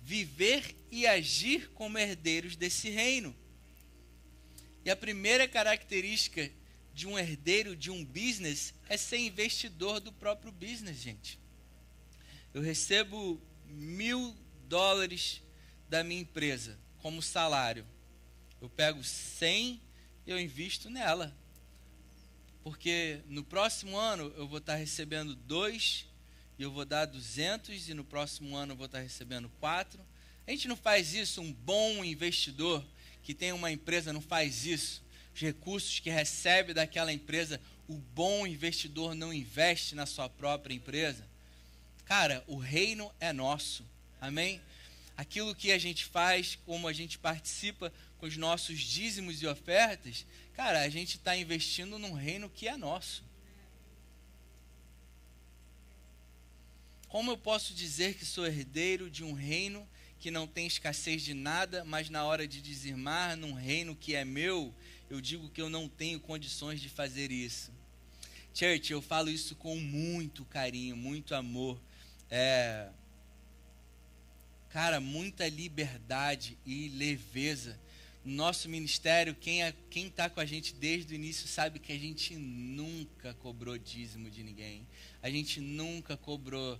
[0.02, 3.36] viver e agir como herdeiros desse reino.
[4.88, 6.50] E a primeira característica
[6.94, 11.38] de um herdeiro de um business é ser investidor do próprio business, gente.
[12.54, 14.34] Eu recebo mil
[14.66, 15.44] dólares
[15.90, 17.86] da minha empresa como salário.
[18.62, 19.82] Eu pego 100
[20.26, 21.36] e eu invisto nela.
[22.64, 26.06] Porque no próximo ano eu vou estar recebendo dois
[26.58, 30.02] e eu vou dar 200 e no próximo ano eu vou estar recebendo quatro.
[30.48, 32.82] A gente não faz isso um bom investidor
[33.28, 35.04] que tem uma empresa não faz isso.
[35.36, 41.28] Os recursos que recebe daquela empresa, o bom investidor não investe na sua própria empresa.
[42.06, 43.84] Cara, o reino é nosso.
[44.22, 44.62] Amém?
[45.18, 50.26] Aquilo que a gente faz, como a gente participa com os nossos dízimos e ofertas,
[50.56, 53.26] cara, a gente está investindo num reino que é nosso.
[57.10, 59.86] Como eu posso dizer que sou herdeiro de um reino
[60.20, 64.26] que não tem escassez de nada, mas na hora de dizimar num reino que é
[64.26, 64.74] meu,
[65.10, 67.72] eu digo que eu não tenho condições de fazer isso.
[68.54, 71.80] Church, eu falo isso com muito carinho, muito amor.
[72.30, 72.90] É,
[74.70, 77.80] cara, muita liberdade e leveza.
[78.26, 81.98] Nosso ministério, quem é, quem está com a gente desde o início sabe que a
[81.98, 84.86] gente nunca cobrou dízimo de ninguém.
[85.22, 86.80] A gente nunca cobrou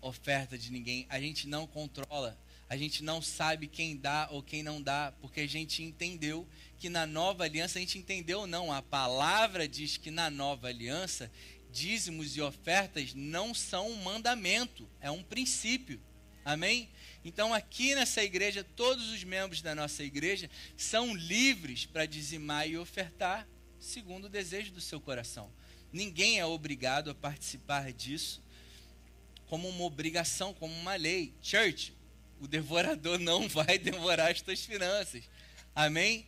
[0.00, 1.04] oferta de ninguém.
[1.08, 2.38] A gente não controla
[2.72, 6.48] a gente não sabe quem dá ou quem não dá, porque a gente entendeu
[6.78, 11.30] que na nova aliança, a gente entendeu não, a palavra diz que na nova aliança,
[11.70, 16.00] dízimos e ofertas não são um mandamento, é um princípio.
[16.46, 16.88] Amém?
[17.22, 22.78] Então, aqui nessa igreja, todos os membros da nossa igreja são livres para dizimar e
[22.78, 23.46] ofertar
[23.78, 25.52] segundo o desejo do seu coração.
[25.92, 28.42] Ninguém é obrigado a participar disso
[29.46, 31.34] como uma obrigação, como uma lei.
[31.42, 31.92] Church,
[32.42, 35.22] o devorador não vai devorar as tuas finanças.
[35.76, 36.26] Amém?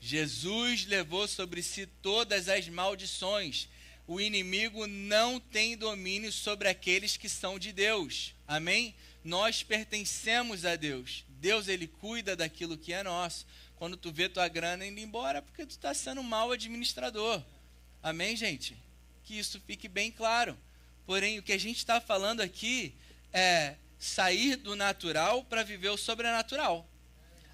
[0.00, 3.68] Jesus levou sobre si todas as maldições.
[4.06, 8.32] O inimigo não tem domínio sobre aqueles que são de Deus.
[8.48, 8.94] Amém?
[9.22, 11.26] Nós pertencemos a Deus.
[11.28, 13.46] Deus ele cuida daquilo que é nosso.
[13.76, 17.42] Quando tu vê tua grana indo embora, é porque tu está sendo mau administrador.
[18.02, 18.74] Amém, gente?
[19.24, 20.56] Que isso fique bem claro.
[21.04, 22.94] Porém, o que a gente está falando aqui
[23.30, 26.88] é sair do natural para viver o sobrenatural.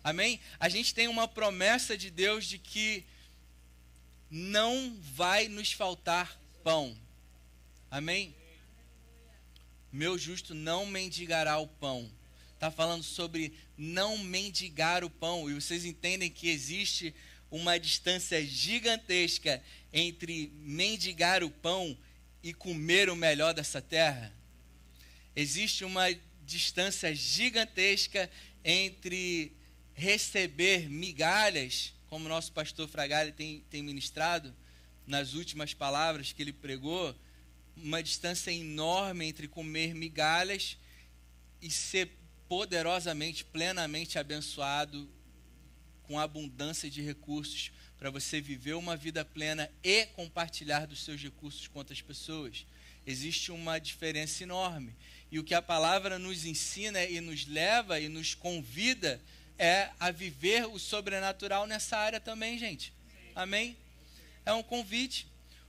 [0.03, 0.41] Amém?
[0.59, 3.05] A gente tem uma promessa de Deus de que
[4.31, 6.97] não vai nos faltar pão.
[7.91, 8.35] Amém?
[9.93, 12.11] Meu justo não mendigará o pão.
[12.55, 15.51] Está falando sobre não mendigar o pão.
[15.51, 17.15] E vocês entendem que existe
[17.51, 19.63] uma distância gigantesca
[19.93, 21.97] entre mendigar o pão
[22.43, 24.33] e comer o melhor dessa terra?
[25.35, 26.07] Existe uma
[26.51, 28.29] distância gigantesca
[28.65, 29.53] entre
[29.95, 34.53] receber migalhas, como nosso pastor Fragale tem, tem ministrado
[35.07, 37.15] nas últimas palavras que ele pregou,
[37.77, 40.77] uma distância enorme entre comer migalhas
[41.63, 42.11] e ser
[42.49, 45.09] poderosamente, plenamente abençoado
[46.03, 51.69] com abundância de recursos para você viver uma vida plena e compartilhar dos seus recursos
[51.69, 52.67] com outras pessoas.
[53.07, 54.95] Existe uma diferença enorme.
[55.31, 59.21] E o que a palavra nos ensina e nos leva e nos convida
[59.59, 62.93] é a viver o sobrenatural nessa área também, gente.
[63.35, 63.77] Amém?
[64.45, 65.27] É um convite.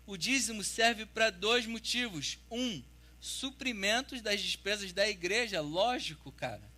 [0.07, 2.39] O dízimo serve para dois motivos.
[2.49, 2.81] Um,
[3.19, 5.61] suprimentos das despesas da igreja.
[5.61, 6.71] Lógico, cara.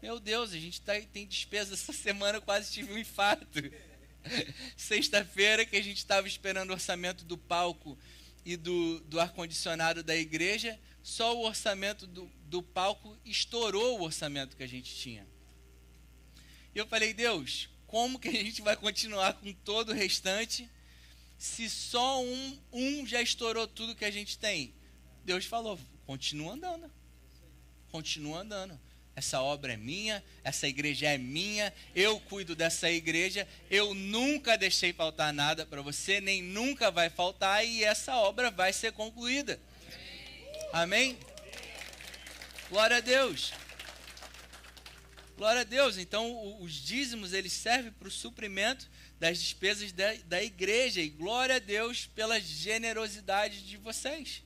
[0.00, 3.60] Meu Deus, a gente tá, tem despesa essa semana, quase tive um infarto.
[4.76, 7.98] Sexta-feira que a gente estava esperando o orçamento do palco
[8.44, 14.56] e do, do ar-condicionado da igreja, só o orçamento do, do palco estourou o orçamento
[14.56, 15.26] que a gente tinha.
[16.74, 20.68] E eu falei, Deus, como que a gente vai continuar com todo o restante
[21.36, 24.72] se só um, um já estourou tudo que a gente tem?
[25.24, 26.90] Deus falou, continua andando.
[27.90, 28.80] Continua andando.
[29.14, 34.92] Essa obra é minha, essa igreja é minha, eu cuido dessa igreja, eu nunca deixei
[34.94, 39.60] faltar nada para você, nem nunca vai faltar, e essa obra vai ser concluída.
[40.72, 41.18] Amém?
[42.70, 43.52] Glória a Deus.
[45.36, 45.98] Glória a Deus.
[45.98, 48.88] Então, os dízimos, eles servem para o suprimento
[49.20, 51.02] das despesas da, da igreja.
[51.02, 54.42] E glória a Deus pela generosidade de vocês.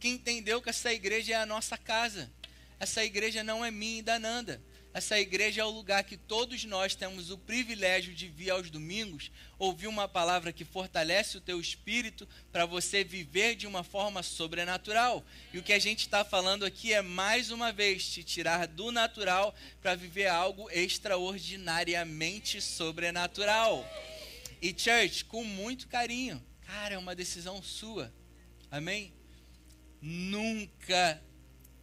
[0.00, 2.32] Que entendeu que essa igreja é a nossa casa.
[2.80, 4.58] Essa igreja não é minha e da Nanda.
[4.96, 9.30] Essa igreja é o lugar que todos nós temos o privilégio de vir aos domingos,
[9.58, 15.22] ouvir uma palavra que fortalece o teu espírito para você viver de uma forma sobrenatural.
[15.52, 18.90] E o que a gente está falando aqui é mais uma vez te tirar do
[18.90, 23.86] natural para viver algo extraordinariamente sobrenatural.
[24.62, 28.10] E church, com muito carinho, cara, é uma decisão sua.
[28.70, 29.12] Amém?
[30.00, 31.22] Nunca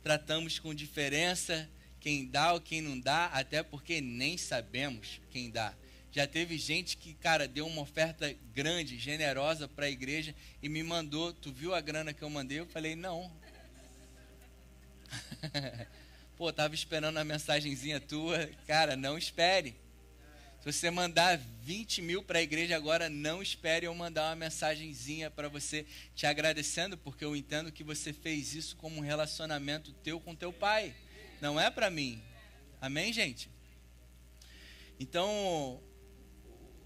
[0.01, 1.70] tratamos com diferença
[2.04, 5.74] quem dá ou quem não dá, até porque nem sabemos quem dá.
[6.12, 10.84] Já teve gente que, cara, deu uma oferta grande, generosa para a igreja e me
[10.84, 11.32] mandou.
[11.32, 12.60] Tu viu a grana que eu mandei?
[12.60, 13.32] Eu falei, não.
[16.38, 18.49] Pô, tava esperando a mensagenzinha tua.
[18.68, 19.74] Cara, não espere.
[20.60, 25.32] Se você mandar 20 mil para a igreja agora, não espere eu mandar uma mensagenzinha
[25.32, 30.20] para você te agradecendo, porque eu entendo que você fez isso como um relacionamento teu
[30.20, 30.93] com teu pai
[31.44, 32.24] não é para mim.
[32.80, 33.50] Amém, gente?
[34.98, 35.84] Então,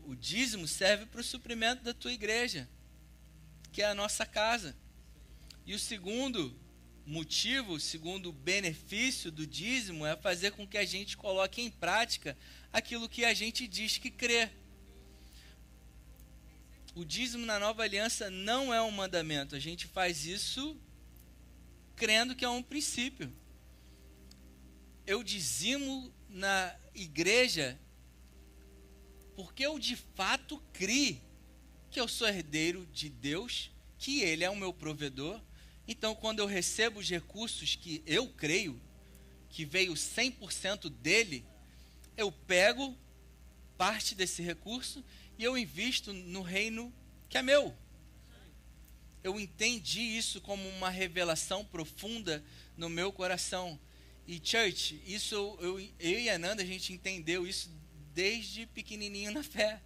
[0.03, 2.68] o dízimo serve para o suprimento da tua igreja,
[3.72, 4.76] que é a nossa casa.
[5.64, 6.60] E o segundo
[7.05, 12.36] motivo, o segundo benefício do dízimo é fazer com que a gente coloque em prática
[12.74, 14.49] aquilo que a gente diz que crê.
[16.95, 20.76] O dízimo na nova aliança não é um mandamento, a gente faz isso
[21.95, 23.32] crendo que é um princípio
[25.08, 27.80] eu dizimo na igreja
[29.38, 31.22] porque eu de fato criei
[31.89, 35.39] que eu sou herdeiro de Deus, que Ele é o meu provedor.
[35.88, 38.82] Então, quando eu recebo os recursos que eu creio,
[39.49, 41.45] que veio 100% dele,
[42.18, 42.97] eu pego
[43.78, 45.03] parte desse recurso
[45.38, 46.93] e eu invisto no reino
[47.30, 47.74] que é meu.
[49.24, 52.43] Eu entendi isso como uma revelação profunda
[52.76, 53.80] no meu coração.
[54.28, 57.71] E, church, isso eu, eu e a Nanda, a gente entendeu isso
[58.13, 59.80] desde pequenininho na fé.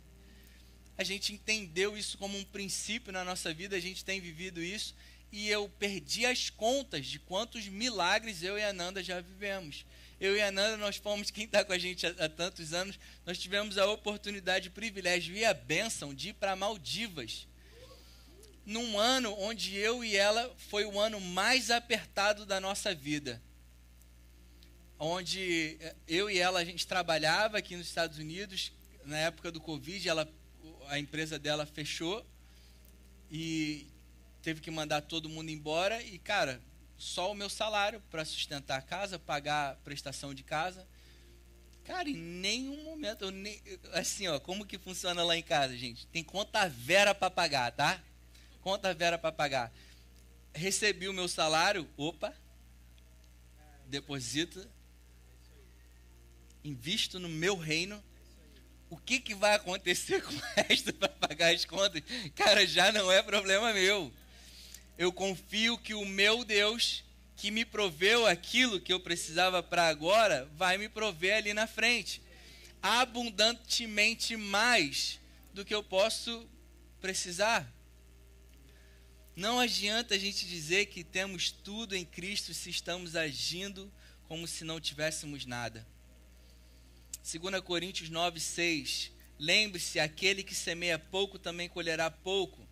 [0.97, 4.95] A gente entendeu isso como um princípio na nossa vida, a gente tem vivido isso.
[5.31, 9.85] E eu perdi as contas de quantos milagres eu e a Nanda já vivemos.
[10.19, 12.99] Eu e a Nanda, nós fomos, quem está com a gente há, há, tantos anos,
[13.23, 17.47] nós tivemos a oportunidade, o privilégio e a bênção de ir para Maldivas.
[18.65, 23.39] Num ano onde eu e ela foi o ano mais apertado da nossa vida
[25.03, 28.71] onde eh, eu e ela a gente trabalhava aqui nos Estados Unidos
[29.03, 30.31] na época do Covid, ela,
[30.89, 32.23] a empresa dela fechou
[33.29, 33.87] e
[34.43, 36.61] teve que mandar todo mundo embora e cara,
[36.99, 40.87] só o meu salário para sustentar a casa, pagar a prestação de casa.
[41.83, 43.59] Cara, em nenhum momento, eu nem,
[43.93, 46.05] assim, ó, como que funciona lá em casa, gente?
[46.07, 47.99] Tem conta vera para pagar, tá?
[48.61, 49.73] Conta vera para pagar.
[50.53, 52.31] Recebi o meu salário, opa,
[53.87, 54.69] deposita
[56.63, 58.03] invisto no meu reino,
[58.89, 62.03] o que, que vai acontecer com o resto para pagar as contas?
[62.35, 64.11] Cara, já não é problema meu.
[64.97, 67.03] Eu confio que o meu Deus,
[67.37, 72.21] que me proveu aquilo que eu precisava para agora, vai me prover ali na frente.
[72.81, 75.19] Abundantemente mais
[75.53, 76.47] do que eu posso
[76.99, 77.71] precisar.
[79.35, 83.91] Não adianta a gente dizer que temos tudo em Cristo se estamos agindo
[84.27, 85.87] como se não tivéssemos nada.
[87.23, 89.11] 2 Coríntios 9, 6.
[89.37, 92.67] Lembre-se, aquele que semeia pouco também colherá pouco.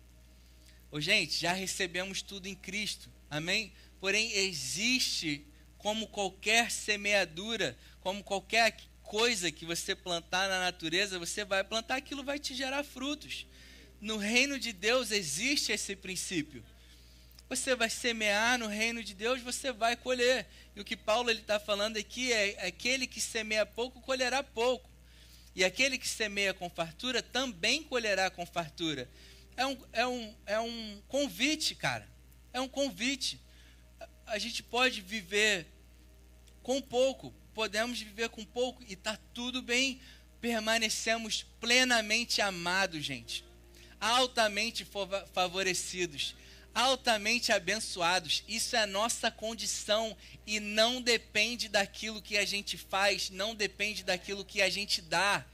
[0.90, 3.10] Ô, gente, já recebemos tudo em Cristo.
[3.30, 3.72] Amém?
[4.00, 5.46] Porém, existe,
[5.78, 12.24] como qualquer semeadura, como qualquer coisa que você plantar na natureza, você vai plantar, aquilo
[12.24, 13.46] vai te gerar frutos.
[14.00, 16.64] No reino de Deus existe esse princípio.
[17.50, 20.46] Você vai semear no reino de Deus, você vai colher.
[20.76, 24.88] E o que Paulo está falando aqui é aquele que semeia pouco colherá pouco.
[25.52, 29.10] E aquele que semeia com fartura também colherá com fartura.
[29.56, 32.08] É um, é um, é um convite, cara.
[32.52, 33.40] É um convite.
[34.28, 35.66] A gente pode viver
[36.62, 40.00] com pouco, podemos viver com pouco e está tudo bem.
[40.40, 43.44] Permanecemos plenamente amados, gente.
[43.98, 44.86] Altamente
[45.34, 46.36] favorecidos
[46.74, 48.44] altamente abençoados.
[48.48, 50.16] Isso é a nossa condição
[50.46, 55.44] e não depende daquilo que a gente faz, não depende daquilo que a gente dá.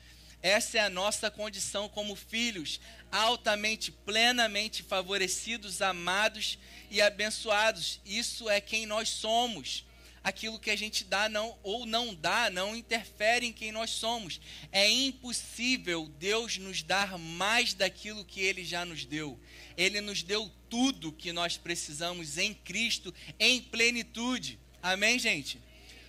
[0.43, 6.59] Essa é a nossa condição como filhos, altamente, plenamente favorecidos, amados
[6.91, 8.01] e abençoados.
[8.05, 9.85] Isso é quem nós somos.
[10.23, 14.41] Aquilo que a gente dá não ou não dá não interfere em quem nós somos.
[14.73, 19.39] É impossível Deus nos dar mais daquilo que ele já nos deu.
[19.77, 24.59] Ele nos deu tudo que nós precisamos em Cristo em plenitude.
[24.83, 25.61] Amém, gente?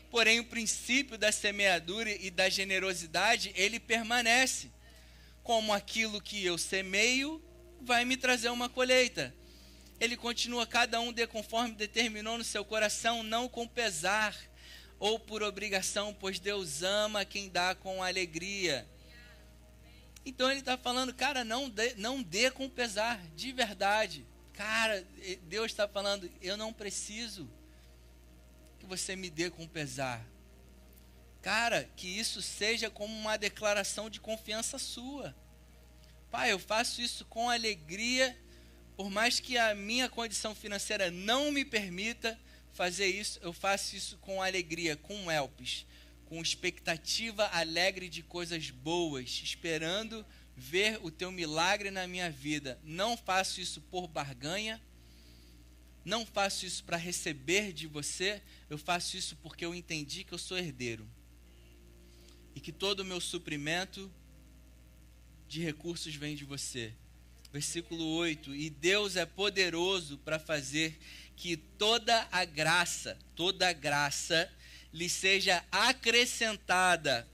[0.10, 4.72] Porém, o princípio da semeadura e da generosidade, ele permanece.
[5.44, 7.42] Como aquilo que eu semeio
[7.82, 9.34] vai me trazer uma colheita.
[10.00, 14.36] Ele continua, cada um de conforme determinou no seu coração, não com pesar
[15.00, 18.88] ou por obrigação, pois Deus ama quem dá com alegria.
[20.28, 24.26] Então ele está falando, cara, não dê, não dê com pesar, de verdade.
[24.52, 25.08] Cara,
[25.44, 27.50] Deus está falando, eu não preciso
[28.78, 30.22] que você me dê com pesar.
[31.42, 35.34] Cara, que isso seja como uma declaração de confiança sua.
[36.30, 38.38] Pai, eu faço isso com alegria,
[38.98, 42.38] por mais que a minha condição financeira não me permita
[42.74, 45.86] fazer isso, eu faço isso com alegria, com elpis
[46.28, 50.26] com expectativa alegre de coisas boas, esperando
[50.56, 52.80] ver o teu milagre na minha vida.
[52.84, 54.82] Não faço isso por barganha,
[56.04, 60.38] não faço isso para receber de você, eu faço isso porque eu entendi que eu
[60.38, 61.08] sou herdeiro.
[62.56, 64.12] E que todo o meu suprimento
[65.48, 66.94] de recursos vem de você.
[67.54, 71.00] Versículo 8: E Deus é poderoso para fazer
[71.36, 74.52] que toda a graça, toda a graça
[74.94, 77.28] lhe seja acrescentada,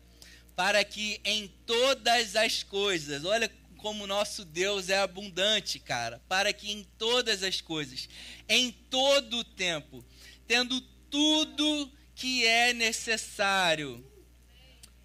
[0.55, 6.71] para que em todas as coisas, olha como nosso Deus é abundante, cara, para que
[6.71, 8.07] em todas as coisas,
[8.47, 10.03] em todo o tempo,
[10.47, 14.05] tendo tudo que é necessário,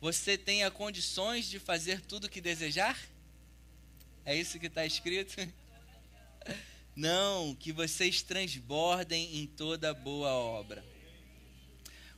[0.00, 2.96] você tenha condições de fazer tudo o que desejar?
[4.24, 5.36] É isso que está escrito?
[6.94, 10.84] Não, que vocês transbordem em toda boa obra.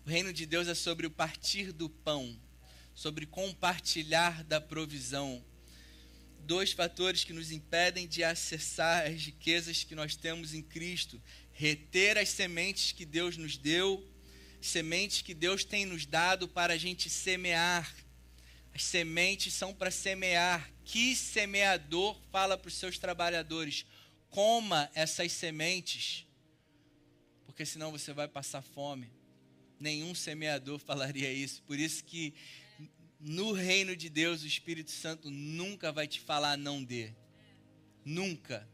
[0.05, 2.39] O reino de Deus é sobre o partir do pão,
[2.95, 5.45] sobre compartilhar da provisão.
[6.41, 11.23] Dois fatores que nos impedem de acessar as riquezas que nós temos em Cristo:
[11.53, 14.03] reter as sementes que Deus nos deu,
[14.61, 17.95] sementes que Deus tem nos dado para a gente semear.
[18.75, 20.73] As sementes são para semear.
[20.85, 23.85] Que semeador fala para os seus trabalhadores:
[24.31, 26.27] coma essas sementes,
[27.45, 29.20] porque senão você vai passar fome.
[29.81, 31.63] Nenhum semeador falaria isso.
[31.63, 32.35] Por isso que
[33.19, 37.15] no reino de Deus o Espírito Santo nunca vai te falar não dê.
[38.05, 38.69] Nunca.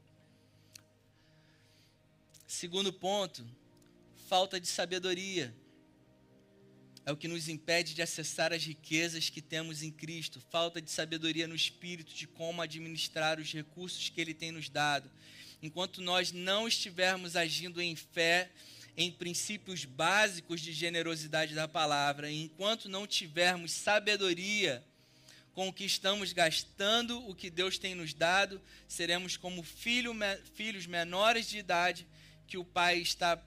[2.46, 3.46] Segundo ponto,
[4.28, 5.54] falta de sabedoria.
[7.04, 10.40] É o que nos impede de acessar as riquezas que temos em Cristo.
[10.50, 15.08] Falta de sabedoria no espírito de como administrar os recursos que Ele tem nos dado.
[15.62, 18.50] Enquanto nós não estivermos agindo em fé,
[18.96, 24.82] em princípios básicos de generosidade da palavra, enquanto não tivermos sabedoria
[25.52, 30.14] com o que estamos gastando, o que Deus tem nos dado, seremos como filho,
[30.54, 32.06] filhos menores de idade
[32.46, 33.42] que o pai está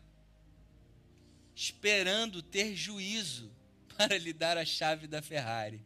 [1.55, 3.51] esperando ter juízo
[3.97, 5.81] para lhe dar a chave da Ferrari.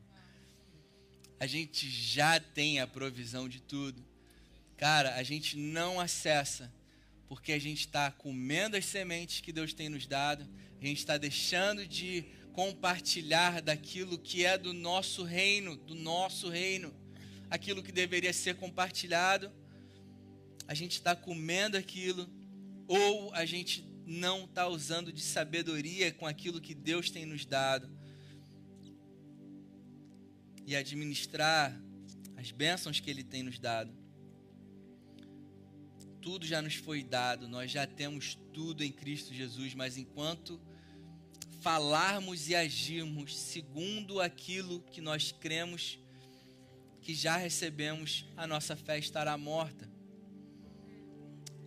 [1.40, 4.02] A gente já tem a provisão de tudo.
[4.78, 6.72] Cara, a gente não acessa
[7.28, 10.48] porque a gente está comendo as sementes que Deus tem nos dado,
[10.80, 16.94] a gente está deixando de compartilhar daquilo que é do nosso reino, do nosso reino,
[17.50, 19.52] aquilo que deveria ser compartilhado,
[20.68, 22.30] a gente está comendo aquilo,
[22.88, 27.90] ou a gente não está usando de sabedoria com aquilo que Deus tem nos dado.
[30.66, 31.78] E administrar
[32.38, 34.03] as bênçãos que Ele tem nos dado
[36.24, 40.60] tudo já nos foi dado, nós já temos tudo em Cristo Jesus, mas enquanto
[41.60, 46.00] falarmos e agirmos segundo aquilo que nós cremos
[47.02, 49.90] que já recebemos, a nossa fé estará morta.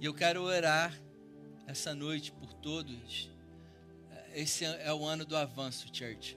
[0.01, 0.99] E eu quero orar
[1.66, 3.31] essa noite por todos.
[4.35, 6.35] Esse é o ano do avanço, church.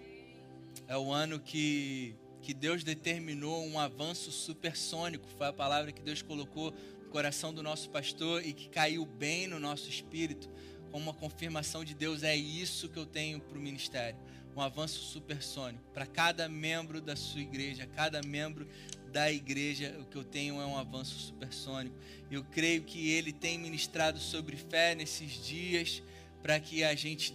[0.88, 5.26] É o ano que, que Deus determinou um avanço supersônico.
[5.38, 6.74] Foi a palavra que Deus colocou
[7.10, 10.49] coração do nosso pastor e que caiu bem no nosso espírito,
[10.91, 14.18] como uma confirmação de Deus, é isso que eu tenho para o ministério.
[14.56, 15.84] Um avanço supersônico.
[15.94, 18.68] Para cada membro da sua igreja, cada membro
[19.11, 21.95] da igreja, o que eu tenho é um avanço supersônico.
[22.30, 26.02] Eu creio que ele tem ministrado sobre fé nesses dias,
[26.41, 27.34] para que a gente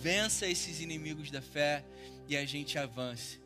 [0.00, 1.84] vença esses inimigos da fé
[2.28, 3.40] e a gente avance.